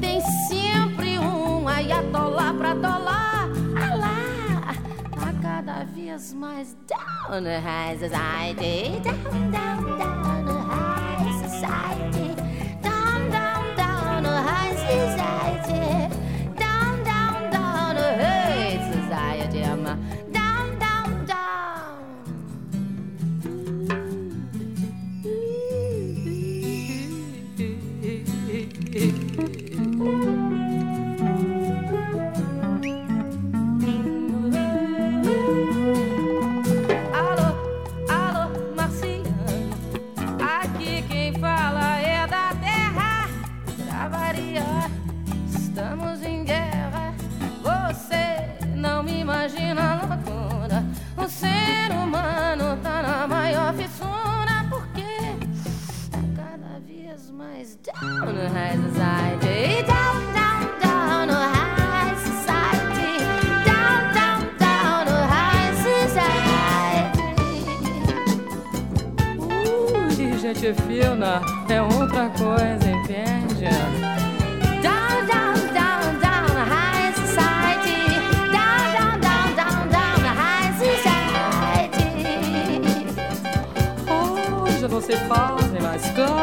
Tem 0.00 0.22
sempre 0.48 1.18
um 1.18 1.68
ayatollah 1.68 2.54
pra 2.54 2.72
dólar. 2.72 3.50
Ah 3.76 3.94
lá, 3.94 4.74
tá 5.10 5.34
cada 5.42 5.84
vez 5.84 6.32
mais 6.32 6.74
down 6.86 7.42
no 7.42 7.60
high 7.60 7.98
society. 7.98 8.98
Down, 9.02 9.50
down, 9.50 9.98
down 9.98 10.44
no 10.44 10.58
high 10.62 11.32
society. 11.46 12.34
Down, 12.82 13.28
down, 13.30 13.76
down 13.76 14.22
no 14.22 14.30
high 14.30 14.74
society. 14.76 16.17
Imagina 49.48 49.92
a 49.92 49.94
loucura. 50.06 50.84
O 51.16 51.28
ser 51.28 51.90
humano 51.90 52.76
tá 52.82 53.02
na 53.02 53.26
maior 53.26 53.72
fissura. 53.74 54.66
Porque 54.68 55.02
tá 56.10 56.18
cada 56.36 56.78
vez 56.86 57.30
mais 57.30 57.76
down 57.76 58.32
no 58.32 58.48
high 58.52 58.76
society. 58.76 59.82
Down, 59.86 60.32
down, 60.34 60.60
down 60.82 61.26
no 61.26 61.34
high 61.34 62.14
society. 62.16 63.24
Down, 63.64 64.12
down, 64.12 64.38
down 64.58 65.04
no 65.06 65.18
high 65.26 65.72
society. 65.82 66.58
Ui, 69.40 70.38
gente 70.38 70.74
fina 70.74 71.40
é 71.68 71.80
outra 71.82 72.28
coisa, 72.30 72.90
entende? 72.90 73.97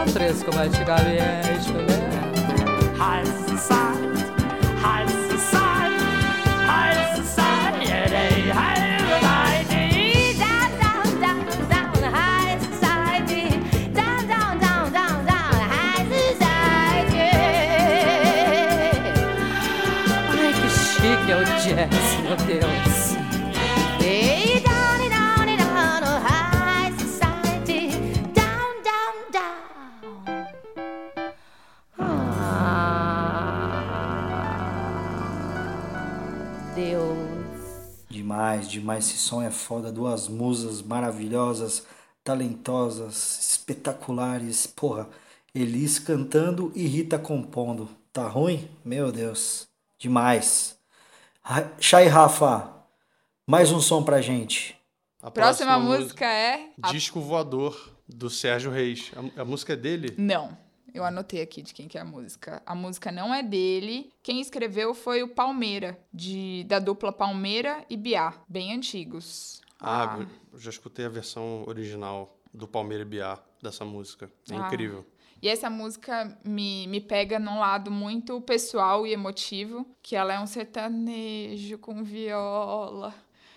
Mais 0.06 0.14
countries 0.14 0.44
como 0.44 0.60
antigamente, 0.60 1.72
né? 1.72 2.96
High 2.98 3.26
society, 3.26 4.05
Demais, 38.56 38.70
demais. 38.70 39.06
Esse 39.10 39.18
som 39.18 39.42
é 39.42 39.52
foda. 39.52 39.92
Duas 39.92 40.28
musas 40.28 40.82
maravilhosas, 40.82 41.86
talentosas, 42.24 43.40
espetaculares. 43.52 44.66
Porra, 44.68 45.10
Elis 45.54 46.00
cantando 46.00 46.72
e 46.76 46.86
Rita 46.88 47.18
compondo. 47.20 47.90
Tá 48.14 48.28
ruim? 48.28 48.70
Meu 48.84 49.12
Deus. 49.12 49.68
Demais. 50.00 50.78
Chay 51.80 52.08
Rafa, 52.08 52.74
mais 53.48 53.72
um 53.72 53.80
som 53.80 54.04
pra 54.04 54.22
gente. 54.22 54.76
A 55.22 55.30
Próxima 55.30 55.74
próxima 55.74 55.98
música 55.98 56.26
é. 56.26 56.70
a- 56.82 56.92
Disco 56.92 57.20
Voador, 57.20 57.92
do 58.08 58.30
Sérgio 58.30 58.72
Reis. 58.72 59.12
A, 59.38 59.42
a 59.42 59.46
música 59.46 59.74
é 59.74 59.76
dele? 59.76 60.14
Não. 60.18 60.58
Eu 60.96 61.04
anotei 61.04 61.42
aqui 61.42 61.62
de 61.62 61.74
quem 61.74 61.90
que 61.90 61.98
é 61.98 62.02
a 62.02 62.06
música. 62.06 62.64
A 62.66 62.74
música 62.74 63.12
não 63.12 63.34
é 63.36 63.44
dele. 63.44 64.10
Quem 64.24 64.40
escreveu 64.40 64.94
foi 64.94 65.22
o 65.24 65.28
Palmeira, 65.28 66.00
de, 66.14 66.64
da 66.64 66.80
dupla 66.80 67.12
Palmeira 67.12 67.86
e 67.90 67.98
Biá, 67.98 68.34
bem 68.48 68.74
antigos. 68.74 69.62
Ah, 69.78 70.26
eu 70.54 70.58
já 70.58 70.70
escutei 70.70 71.06
a 71.06 71.10
versão 71.10 71.66
original 71.68 72.40
do 72.54 72.66
Palmeiras 72.66 73.06
Biá 73.06 73.38
dessa 73.62 73.84
música. 73.84 74.32
É 74.50 74.56
Ah. 74.56 74.68
incrível. 74.68 75.06
E 75.42 75.50
essa 75.50 75.70
música 75.70 76.40
me, 76.46 76.88
me 76.88 77.02
pega 77.02 77.38
num 77.38 77.60
lado 77.60 77.92
muito 77.92 78.40
pessoal 78.40 79.06
e 79.06 79.12
emotivo, 79.12 79.86
que 80.02 80.16
ela 80.16 80.34
é 80.34 80.40
um 80.40 80.48
sertanejo 80.48 81.78
com 81.78 82.06
viola, 82.06 83.14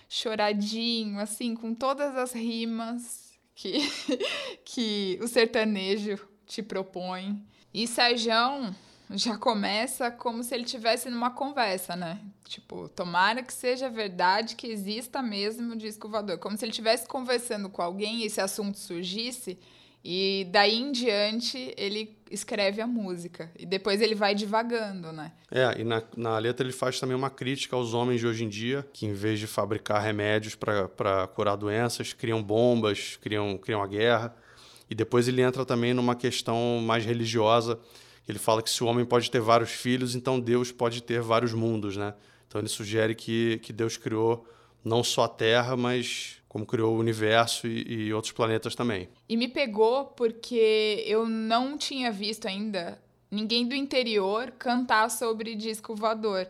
choradinho, 0.09 1.21
assim, 1.21 1.55
com 1.55 1.73
todas 1.73 2.17
as 2.17 2.33
rimas 2.33 3.33
que, 3.55 3.79
que 4.65 5.19
o 5.23 5.29
sertanejo 5.29 6.19
te 6.49 6.63
propõe. 6.63 7.41
E 7.73 7.87
Serjão 7.87 8.75
já 9.11 9.37
começa 9.37 10.11
como 10.11 10.43
se 10.43 10.55
ele 10.55 10.65
estivesse 10.65 11.09
numa 11.09 11.31
conversa, 11.31 11.95
né? 11.95 12.21
Tipo, 12.45 12.89
tomara 12.89 13.43
que 13.43 13.53
seja 13.53 13.89
verdade 13.89 14.57
que 14.57 14.67
exista 14.67 15.23
mesmo 15.23 15.75
o 15.75 15.77
disco 15.77 16.09
voador. 16.09 16.39
Como 16.39 16.57
se 16.57 16.65
ele 16.65 16.71
estivesse 16.71 17.07
conversando 17.07 17.69
com 17.69 17.83
alguém 17.83 18.23
e 18.23 18.25
esse 18.25 18.41
assunto 18.41 18.79
surgisse. 18.79 19.59
E 20.05 20.47
daí 20.51 20.77
em 20.77 20.93
diante 20.93 21.75
ele 21.77 22.17
escreve 22.31 22.81
a 22.81 22.87
música. 22.87 23.51
E 23.59 23.67
depois 23.67 24.01
ele 24.01 24.15
vai 24.15 24.35
divagando, 24.35 25.13
né? 25.13 25.33
É, 25.51 25.81
e 25.81 25.85
na, 25.85 26.03
na 26.17 26.39
letra 26.39 26.65
ele 26.65 26.73
faz 26.73 27.01
também 27.01 27.17
uma 27.17 27.31
crítica 27.31 27.77
aos 27.77 27.95
homens 27.95 28.21
de 28.21 28.27
hoje 28.27 28.45
em 28.45 28.49
dia, 28.49 28.87
que 28.93 29.07
em 29.07 29.13
vez 29.13 29.39
de 29.39 29.47
fabricar 29.47 30.03
remédios 30.03 30.55
para 30.55 31.27
curar 31.29 31.57
doenças, 31.57 32.13
criam 32.13 32.43
bombas, 32.43 33.19
criam, 33.21 33.59
criam 33.59 33.83
a 33.83 33.87
guerra. 33.87 34.35
E 34.91 34.95
depois 34.95 35.29
ele 35.29 35.43
entra 35.43 35.65
também 35.65 35.93
numa 35.93 36.15
questão 36.15 36.81
mais 36.83 37.05
religiosa. 37.05 37.79
Ele 38.29 38.39
fala 38.39 38.63
que 38.63 38.71
se 38.71 38.83
o 38.83 38.87
homem 38.87 39.05
pode 39.05 39.31
ter 39.31 39.41
vários 39.41 39.71
filhos, 39.71 40.15
então 40.15 40.39
Deus 40.39 40.71
pode 40.71 41.03
ter 41.03 41.21
vários 41.21 41.53
mundos, 41.53 41.97
né? 41.97 42.15
Então 42.47 42.61
ele 42.61 42.69
sugere 42.69 43.15
que, 43.15 43.59
que 43.63 43.73
Deus 43.73 43.97
criou 43.97 44.47
não 44.85 45.03
só 45.05 45.25
a 45.25 45.29
Terra, 45.29 45.77
mas 45.77 46.39
como 46.49 46.65
criou 46.65 46.97
o 46.97 46.99
universo 46.99 47.67
e, 47.67 48.07
e 48.07 48.13
outros 48.13 48.33
planetas 48.33 48.75
também. 48.75 49.09
E 49.29 49.37
me 49.37 49.49
pegou 49.49 50.07
porque 50.07 51.05
eu 51.07 51.29
não 51.29 51.77
tinha 51.77 52.11
visto 52.11 52.47
ainda 52.47 52.99
ninguém 53.31 53.67
do 53.67 53.75
interior 53.75 54.51
cantar 54.53 55.11
sobre 55.11 55.55
disco 55.55 55.95
voador. 55.95 56.49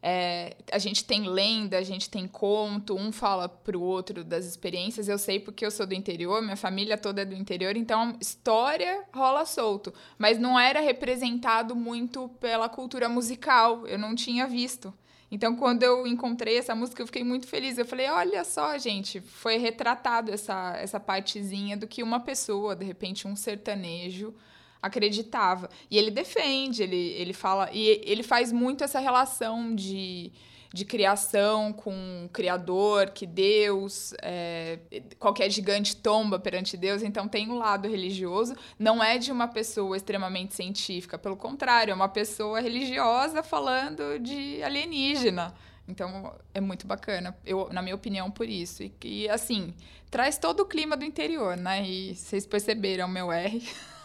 É, 0.00 0.56
a 0.70 0.78
gente 0.78 1.04
tem 1.04 1.28
lenda, 1.28 1.76
a 1.76 1.82
gente 1.82 2.08
tem 2.08 2.28
conto, 2.28 2.94
um 2.94 3.10
fala 3.10 3.48
pro 3.48 3.80
outro 3.80 4.22
das 4.22 4.44
experiências. 4.44 5.08
Eu 5.08 5.18
sei 5.18 5.40
porque 5.40 5.66
eu 5.66 5.70
sou 5.70 5.86
do 5.86 5.94
interior, 5.94 6.40
minha 6.40 6.56
família 6.56 6.96
toda 6.96 7.22
é 7.22 7.24
do 7.24 7.34
interior, 7.34 7.76
então 7.76 8.16
história 8.20 9.04
rola 9.12 9.44
solto. 9.44 9.92
Mas 10.16 10.38
não 10.38 10.58
era 10.58 10.80
representado 10.80 11.74
muito 11.74 12.28
pela 12.40 12.68
cultura 12.68 13.08
musical, 13.08 13.86
eu 13.86 13.98
não 13.98 14.14
tinha 14.14 14.46
visto. 14.46 14.94
Então, 15.30 15.54
quando 15.54 15.82
eu 15.82 16.06
encontrei 16.06 16.56
essa 16.56 16.74
música, 16.74 17.02
eu 17.02 17.06
fiquei 17.06 17.22
muito 17.22 17.46
feliz. 17.46 17.76
Eu 17.76 17.84
falei: 17.84 18.08
olha 18.08 18.44
só, 18.44 18.78
gente, 18.78 19.20
foi 19.20 19.58
retratado 19.58 20.32
essa, 20.32 20.74
essa 20.76 20.98
partezinha 20.98 21.76
do 21.76 21.86
que 21.86 22.02
uma 22.02 22.20
pessoa, 22.20 22.74
de 22.74 22.84
repente, 22.84 23.28
um 23.28 23.36
sertanejo, 23.36 24.34
acreditava. 24.82 25.68
E 25.90 25.98
ele 25.98 26.10
defende, 26.10 26.82
ele, 26.82 27.12
ele 27.12 27.32
fala. 27.32 27.70
E 27.72 28.02
ele 28.04 28.22
faz 28.22 28.52
muito 28.52 28.84
essa 28.84 28.98
relação 28.98 29.74
de, 29.74 30.32
de 30.72 30.84
criação 30.84 31.72
com 31.72 32.24
o 32.26 32.28
Criador, 32.28 33.10
que 33.10 33.26
Deus, 33.26 34.14
é, 34.22 34.78
qualquer 35.18 35.50
gigante 35.50 35.96
tomba 35.96 36.38
perante 36.38 36.76
Deus. 36.76 37.02
Então 37.02 37.26
tem 37.28 37.50
um 37.50 37.58
lado 37.58 37.88
religioso. 37.88 38.54
Não 38.78 39.02
é 39.02 39.18
de 39.18 39.32
uma 39.32 39.48
pessoa 39.48 39.96
extremamente 39.96 40.54
científica, 40.54 41.18
pelo 41.18 41.36
contrário, 41.36 41.92
é 41.92 41.94
uma 41.94 42.08
pessoa 42.08 42.60
religiosa 42.60 43.42
falando 43.42 44.18
de 44.18 44.62
alienígena. 44.62 45.54
Então 45.88 46.34
é 46.52 46.60
muito 46.60 46.86
bacana, 46.86 47.34
eu, 47.46 47.70
na 47.72 47.80
minha 47.80 47.94
opinião, 47.94 48.30
por 48.30 48.46
isso. 48.46 48.82
E 48.82 48.90
que, 48.90 49.26
assim, 49.30 49.74
traz 50.10 50.36
todo 50.36 50.60
o 50.60 50.66
clima 50.66 50.94
do 50.96 51.04
interior, 51.04 51.56
né? 51.56 51.82
E 51.82 52.14
vocês 52.14 52.46
perceberam 52.46 53.08
meu 53.08 53.32
R. 53.32 53.66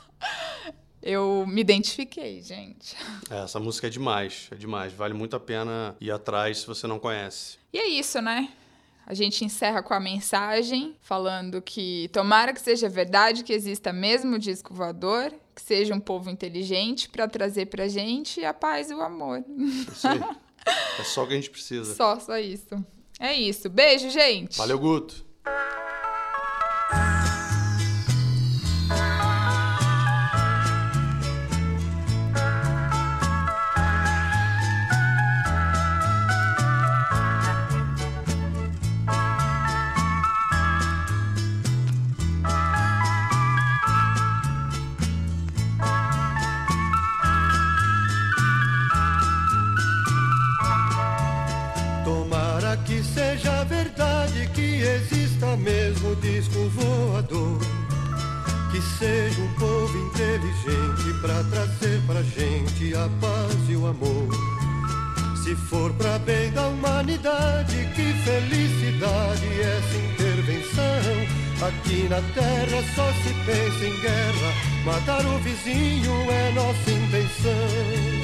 Eu 1.01 1.45
me 1.45 1.59
identifiquei, 1.59 2.41
gente. 2.41 2.95
É, 3.29 3.43
essa 3.43 3.59
música 3.59 3.87
é 3.87 3.89
demais, 3.89 4.47
é 4.51 4.55
demais. 4.55 4.93
Vale 4.93 5.13
muito 5.13 5.35
a 5.35 5.39
pena 5.39 5.97
ir 5.99 6.09
atrás 6.09 6.59
se 6.59 6.67
você 6.67 6.87
não 6.87 6.97
conhece. 6.97 7.57
E 7.73 7.77
é 7.77 7.87
isso, 7.87 8.21
né? 8.21 8.49
A 9.05 9.13
gente 9.13 9.43
encerra 9.43 9.83
com 9.83 9.93
a 9.93 9.99
mensagem 9.99 10.95
falando 11.01 11.61
que 11.61 12.09
tomara 12.13 12.53
que 12.53 12.61
seja 12.61 12.87
verdade 12.87 13.43
que 13.43 13.51
exista 13.51 13.91
mesmo 13.91 14.35
o 14.35 14.39
disco 14.39 14.73
voador, 14.73 15.33
que 15.53 15.61
seja 15.61 15.93
um 15.93 15.99
povo 15.99 16.29
inteligente 16.29 17.09
para 17.09 17.27
trazer 17.27 17.65
pra 17.65 17.89
gente 17.89 18.43
a 18.45 18.53
paz 18.53 18.89
e 18.89 18.93
o 18.93 19.01
amor. 19.01 19.43
Isso 19.91 20.07
aí. 20.07 20.21
é 20.99 21.03
só 21.03 21.25
o 21.25 21.27
que 21.27 21.33
a 21.33 21.35
gente 21.35 21.49
precisa. 21.49 21.93
Só, 21.95 22.17
só 22.17 22.37
isso. 22.37 22.81
É 23.19 23.33
isso. 23.33 23.69
Beijo, 23.69 24.09
gente. 24.09 24.57
Valeu, 24.57 24.79
Guto. 24.79 25.25
Exista 54.83 55.55
mesmo 55.57 56.15
disco 56.17 56.69
voador. 56.69 57.59
Que 58.71 58.81
seja 58.81 59.41
um 59.41 59.53
povo 59.53 59.97
inteligente 59.97 61.21
pra 61.21 61.43
trazer 61.43 62.01
pra 62.05 62.21
gente 62.23 62.93
a 62.95 63.09
paz 63.21 63.69
e 63.69 63.75
o 63.75 63.87
amor. 63.87 64.27
Se 65.43 65.55
for 65.55 65.91
pra 65.93 66.17
bem 66.19 66.51
da 66.51 66.67
humanidade, 66.67 67.75
que 67.95 68.13
felicidade 68.23 69.61
essa 69.61 69.97
intervenção. 69.97 71.43
Aqui 71.67 72.07
na 72.09 72.21
terra 72.33 72.83
só 72.95 73.11
se 73.13 73.33
pensa 73.45 73.85
em 73.85 74.01
guerra, 74.01 74.53
matar 74.85 75.25
o 75.25 75.37
vizinho 75.39 76.11
é 76.31 76.51
nossa 76.51 76.91
intenção. 76.91 78.22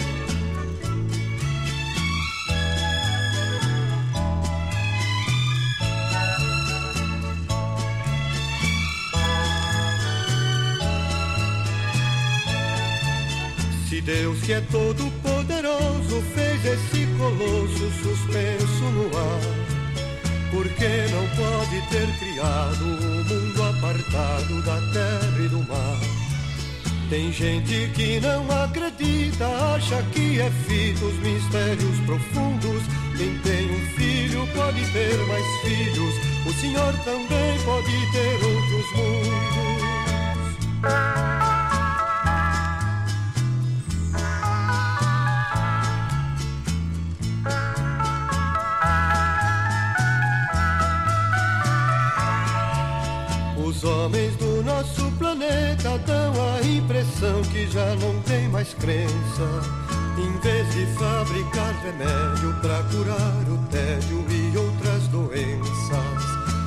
Deus 14.10 14.40
que 14.42 14.54
é 14.54 14.62
todo 14.72 15.12
poderoso 15.22 16.24
fez 16.34 16.66
esse 16.66 17.06
colosso 17.16 17.92
suspenso 18.02 18.84
no 18.86 19.06
ar, 19.16 19.40
por 20.50 20.68
que 20.68 21.06
não 21.12 21.28
pode 21.38 21.80
ter 21.90 22.08
criado 22.18 22.86
um 22.86 23.24
mundo 23.24 23.64
apartado 23.70 24.64
da 24.64 24.78
terra 24.94 25.38
e 25.38 25.48
do 25.50 25.60
mar? 25.60 26.00
Tem 27.08 27.32
gente 27.32 27.92
que 27.94 28.20
não 28.20 28.50
acredita, 28.64 29.46
acha 29.76 30.02
que 30.12 30.42
é 30.42 30.50
fito 30.66 31.06
os 31.06 31.20
mistérios 31.20 32.00
profundos. 32.08 32.82
Quem 33.16 33.38
tem 33.40 33.70
um 33.70 33.86
filho 33.96 34.48
pode 34.56 34.92
ter 34.92 35.18
mais 35.28 35.46
filhos, 35.62 36.16
o 36.48 36.54
Senhor 36.60 36.94
também 37.04 37.60
pode 37.64 38.12
ter 38.12 38.44
outros 38.44 38.92
mundos. 38.96 39.60
Os 53.80 53.86
homens 53.86 54.36
do 54.36 54.62
nosso 54.62 55.10
planeta 55.12 55.98
dão 56.00 56.34
a 56.34 56.62
impressão 56.68 57.42
que 57.44 57.66
já 57.72 57.96
não 57.96 58.22
tem 58.24 58.50
mais 58.50 58.74
crença. 58.74 59.48
Em 60.18 60.38
vez 60.42 60.70
de 60.74 60.86
fabricar 60.98 61.74
remédio 61.82 62.54
para 62.62 62.84
curar 62.92 63.42
o 63.48 63.58
tédio 63.70 64.26
e 64.30 64.58
outras 64.58 65.08
doenças, 65.08 66.24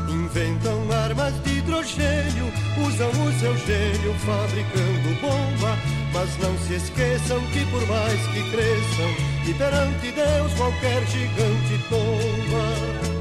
inventam 0.09 0.91
armas 0.91 1.35
de 1.43 1.59
hidrogênio, 1.59 2.51
usam 2.83 3.11
o 3.11 3.39
seu 3.39 3.59
gênio 3.59 4.15
fabricando 4.21 5.21
bomba. 5.21 5.77
Mas 6.15 6.39
não 6.39 6.57
se 6.61 6.77
esqueçam 6.77 7.43
que 7.49 7.67
por 7.67 7.87
mais 7.89 8.21
que 8.29 8.43
cresçam, 8.51 9.11
e 9.47 9.53
perante 9.53 10.13
Deus 10.13 10.55
qualquer 10.55 11.07
gigante 11.09 11.79
tomba. 11.91 13.12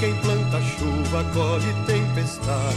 Quem 0.00 0.14
planta 0.16 0.58
chuva 0.62 1.22
colhe 1.34 1.74
tempestade. 1.86 2.74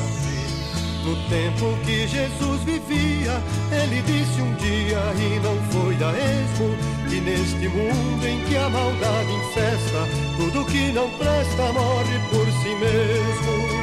No 1.06 1.16
tempo 1.30 1.78
que 1.86 2.06
Jesus 2.06 2.62
vivia, 2.64 3.42
ele 3.72 4.02
disse 4.02 4.42
um 4.42 4.54
dia 4.56 5.00
e 5.16 5.40
não 5.40 5.56
foi 5.72 5.96
da 5.96 6.12
esmo 6.12 6.76
que 7.10 7.22
neste 7.22 7.68
mundo 7.70 8.26
em 8.26 8.44
que 8.46 8.58
a 8.58 8.70
maldade 8.70 9.32
infesta, 9.32 10.08
tudo 10.38 10.66
que 10.66 10.92
não 10.92 11.10
presta 11.12 11.72
morre 11.72 12.20
por 12.30 12.46
si 12.46 12.76
mesmo. 12.76 13.83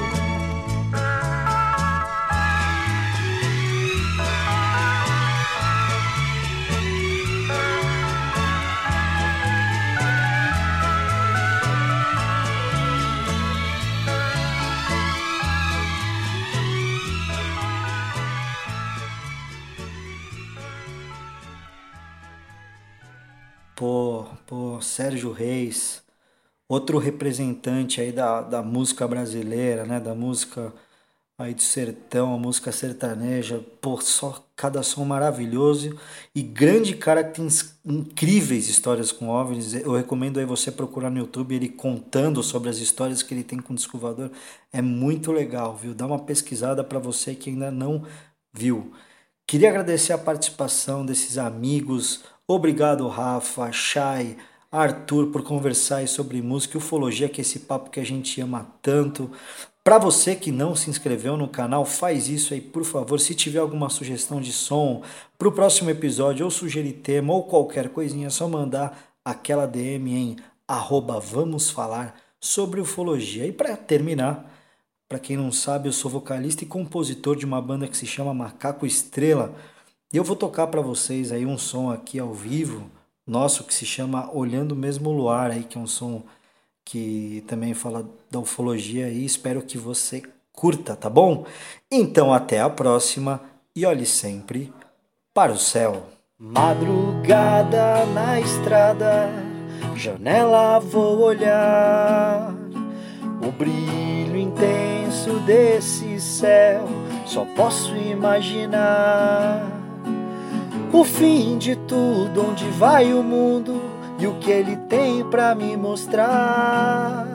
Outro 26.71 26.99
representante 26.99 28.01
aí 28.01 28.13
da, 28.13 28.43
da 28.43 28.63
música 28.63 29.07
brasileira, 29.09 29.85
né? 29.85 29.99
Da 29.99 30.15
música 30.15 30.73
aí 31.37 31.53
do 31.55 31.63
sertão, 31.63 32.35
a 32.35 32.39
música 32.39 32.71
sertaneja, 32.71 33.65
pô, 33.81 34.01
só 34.01 34.47
cada 34.55 34.83
som 34.83 35.05
maravilhoso 35.05 35.99
e 36.35 36.43
grande 36.43 36.95
cara 36.95 37.25
que 37.25 37.35
tem 37.41 37.49
incríveis 37.85 38.69
histórias 38.69 39.11
com 39.11 39.29
OVNIs. 39.29 39.75
Eu 39.75 39.95
recomendo 39.97 40.39
aí 40.39 40.45
você 40.45 40.71
procurar 40.71 41.11
no 41.11 41.19
YouTube 41.19 41.55
ele 41.57 41.69
contando 41.69 42.43
sobre 42.43 42.69
as 42.69 42.79
histórias 42.79 43.23
que 43.23 43.35
ele 43.35 43.43
tem 43.43 43.59
com 43.59 43.73
o 43.73 43.77
disco 43.77 43.99
voador. 43.99 44.31
É 44.73 44.81
muito 44.83 45.33
legal, 45.33 45.75
viu? 45.77 45.95
Dá 45.95 46.07
uma 46.07 46.19
pesquisada 46.21 46.85
para 46.85 46.99
você 47.01 47.35
que 47.35 47.51
ainda 47.51 47.71
não 47.71 48.05
viu. 48.53 48.93
Queria 49.47 49.71
agradecer 49.71 50.13
a 50.13 50.19
participação 50.19 51.05
desses 51.05 51.37
amigos. 51.39 52.23
Obrigado, 52.47 53.09
Rafa, 53.09 53.73
Chay, 53.73 54.37
Arthur, 54.73 55.33
por 55.33 55.43
conversar 55.43 56.07
sobre 56.07 56.41
música 56.41 56.77
e 56.77 56.79
ufologia, 56.79 57.29
que 57.29 57.41
é 57.41 57.43
esse 57.43 57.61
papo 57.61 57.91
que 57.91 57.99
a 57.99 58.05
gente 58.05 58.41
ama 58.41 58.73
tanto. 58.81 59.31
Para 59.83 59.99
você 59.99 60.37
que 60.37 60.53
não 60.53 60.77
se 60.77 60.89
inscreveu 60.89 61.37
no 61.37 61.49
canal, 61.49 61.85
faz 61.85 62.29
isso 62.29 62.55
aí, 62.55 62.61
por 62.61 62.85
favor. 62.85 63.19
Se 63.19 63.35
tiver 63.35 63.59
alguma 63.59 63.89
sugestão 63.89 64.41
de 64.41 64.53
som 64.53 65.03
para 65.37 65.49
o 65.49 65.53
próximo 65.53 65.91
episódio, 65.91 66.45
ou 66.45 66.51
sugerir 66.51 66.93
tema, 66.93 67.33
ou 67.33 67.45
qualquer 67.45 67.89
coisinha, 67.89 68.29
é 68.29 68.31
só 68.31 68.49
mandar 68.49 69.17
aquela 69.25 69.67
DM 69.67 70.15
em 70.15 70.37
arroba 70.69 71.19
vamos 71.19 71.69
falar 71.69 72.15
sobre 72.39 72.81
ufologia. 72.81 73.47
E 73.47 73.53
para 73.53 73.77
terminar, 73.77 74.49
para 75.09 75.19
quem 75.19 75.37
não 75.37 75.51
sabe, 75.51 75.89
eu 75.89 75.93
sou 75.93 76.09
vocalista 76.09 76.63
e 76.63 76.67
compositor 76.67 77.35
de 77.35 77.45
uma 77.45 77.61
banda 77.61 77.89
que 77.89 77.97
se 77.97 78.07
chama 78.07 78.33
Macaco 78.33 78.87
Estrela. 78.87 79.53
E 80.13 80.17
eu 80.17 80.23
vou 80.23 80.37
tocar 80.37 80.69
para 80.69 80.81
vocês 80.81 81.33
aí 81.33 81.45
um 81.45 81.59
som 81.59 81.91
aqui 81.91 82.21
ao 82.21 82.33
vivo, 82.33 82.89
nosso 83.31 83.65
que 83.65 83.73
se 83.73 83.87
chama 83.87 84.29
Olhando 84.35 84.73
o 84.73 84.77
Mesmo 84.77 85.11
Luar 85.11 85.53
aí, 85.53 85.63
que 85.63 85.79
é 85.79 85.81
um 85.81 85.87
som 85.87 86.23
que 86.85 87.45
também 87.47 87.73
fala 87.73 88.05
da 88.31 88.41
ufologia 88.41 89.09
e 89.09 89.25
espero 89.25 89.63
que 89.63 89.79
você 89.79 90.23
curta, 90.53 90.97
tá 90.97 91.09
bom? 91.09 91.47
Então 91.91 92.35
até 92.35 92.61
a 92.61 92.69
próxima 92.69 93.41
e 93.75 93.87
olhe 93.87 94.05
sempre 94.05 94.73
para 95.33 95.53
o 95.53 95.59
céu. 95.59 96.09
Madrugada 96.37 98.05
na 98.07 98.41
estrada, 98.41 99.31
janela 99.95 100.81
vou 100.81 101.21
olhar. 101.21 102.53
O 103.47 103.53
brilho 103.53 104.37
intenso 104.37 105.39
desse 105.47 106.21
céu, 106.21 106.85
só 107.25 107.45
posso 107.55 107.95
imaginar. 107.97 109.80
O 110.93 111.05
fim 111.05 111.57
de 111.57 111.77
tudo, 111.77 112.51
onde 112.51 112.65
vai 112.71 113.15
o 113.15 113.23
mundo 113.23 113.81
e 114.19 114.27
o 114.27 114.35
que 114.35 114.51
ele 114.51 114.77
tem 114.89 115.25
pra 115.25 115.55
me 115.55 115.77
mostrar. 115.77 117.27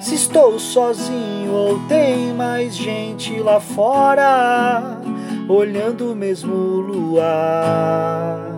Se 0.00 0.14
estou 0.14 0.58
sozinho 0.58 1.52
ou 1.52 1.78
tem 1.88 2.32
mais 2.32 2.74
gente 2.74 3.38
lá 3.40 3.60
fora, 3.60 4.98
olhando 5.48 6.12
o 6.12 6.16
mesmo 6.16 6.54
luar, 6.54 8.50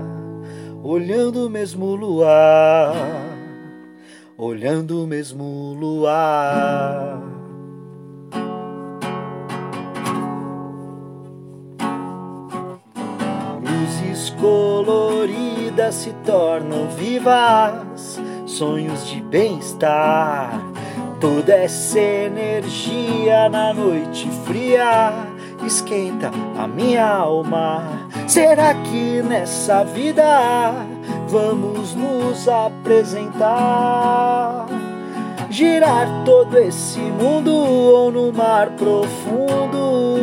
olhando 0.84 1.46
o 1.46 1.50
mesmo 1.50 1.94
luar, 1.96 2.94
olhando 4.38 5.02
o 5.02 5.06
mesmo 5.06 5.76
luar. 5.78 7.35
Luzes 14.06 14.30
coloridas 14.30 15.94
se 15.96 16.12
tornam 16.24 16.88
vivas, 16.88 18.18
sonhos 18.46 19.06
de 19.06 19.20
bem-estar. 19.20 20.60
Toda 21.20 21.52
essa 21.52 21.98
energia 21.98 23.48
na 23.48 23.74
noite 23.74 24.28
fria 24.44 25.12
esquenta 25.66 26.30
a 26.58 26.66
minha 26.66 27.06
alma. 27.06 27.82
Será 28.26 28.74
que 28.74 29.22
nessa 29.22 29.84
vida 29.84 30.72
vamos 31.28 31.94
nos 31.94 32.48
apresentar? 32.48 33.44
Girar 35.50 36.06
todo 36.24 36.56
esse 36.58 37.00
mundo 37.00 37.54
ou 37.54 38.10
no 38.10 38.32
mar 38.32 38.70
profundo? 38.70 40.16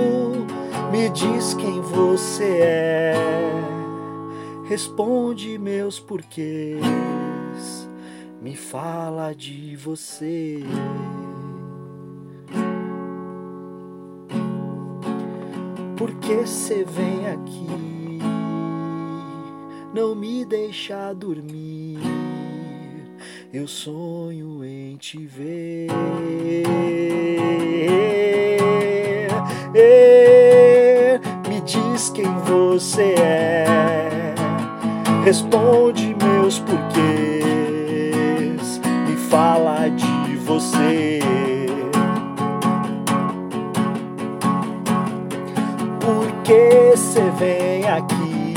Me 0.92 1.10
diz 1.10 1.54
quem 1.56 1.82
você 1.82 2.60
é, 2.62 3.16
responde 4.74 5.60
meus 5.60 6.00
porquês, 6.00 6.82
me 8.42 8.56
fala 8.56 9.32
de 9.32 9.76
você. 9.76 10.64
Por 15.96 16.12
que 16.16 16.48
cê 16.48 16.84
vem 16.84 17.28
aqui? 17.28 18.20
Não 19.94 20.16
me 20.16 20.44
deixa 20.44 21.14
dormir. 21.14 22.00
Eu 23.54 23.68
sonho 23.68 24.66
em 24.66 24.98
te 24.98 25.24
ver. 25.24 25.92
Me 31.48 31.62
diz 31.62 32.10
quem 32.10 32.26
você 32.40 33.14
é. 33.20 33.93
Responde 35.24 36.14
meus 36.22 36.60
porquês. 36.60 37.02
Me 39.08 39.16
fala 39.30 39.88
de 39.88 40.36
você. 40.36 41.20
Por 46.02 46.30
que 46.44 46.98
cê 46.98 47.22
vem 47.40 47.88
aqui? 47.88 48.54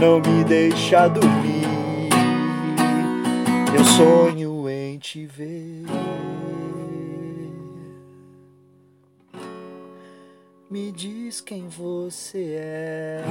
Não 0.00 0.20
me 0.20 0.44
deixa 0.44 1.08
dormir. 1.08 1.66
Eu 3.76 3.84
sonho 3.84 4.70
em 4.70 4.98
te 4.98 5.26
ver. 5.26 5.84
Me 10.70 10.92
diz 10.92 11.40
quem 11.40 11.66
você 11.66 12.54
é. 12.56 13.24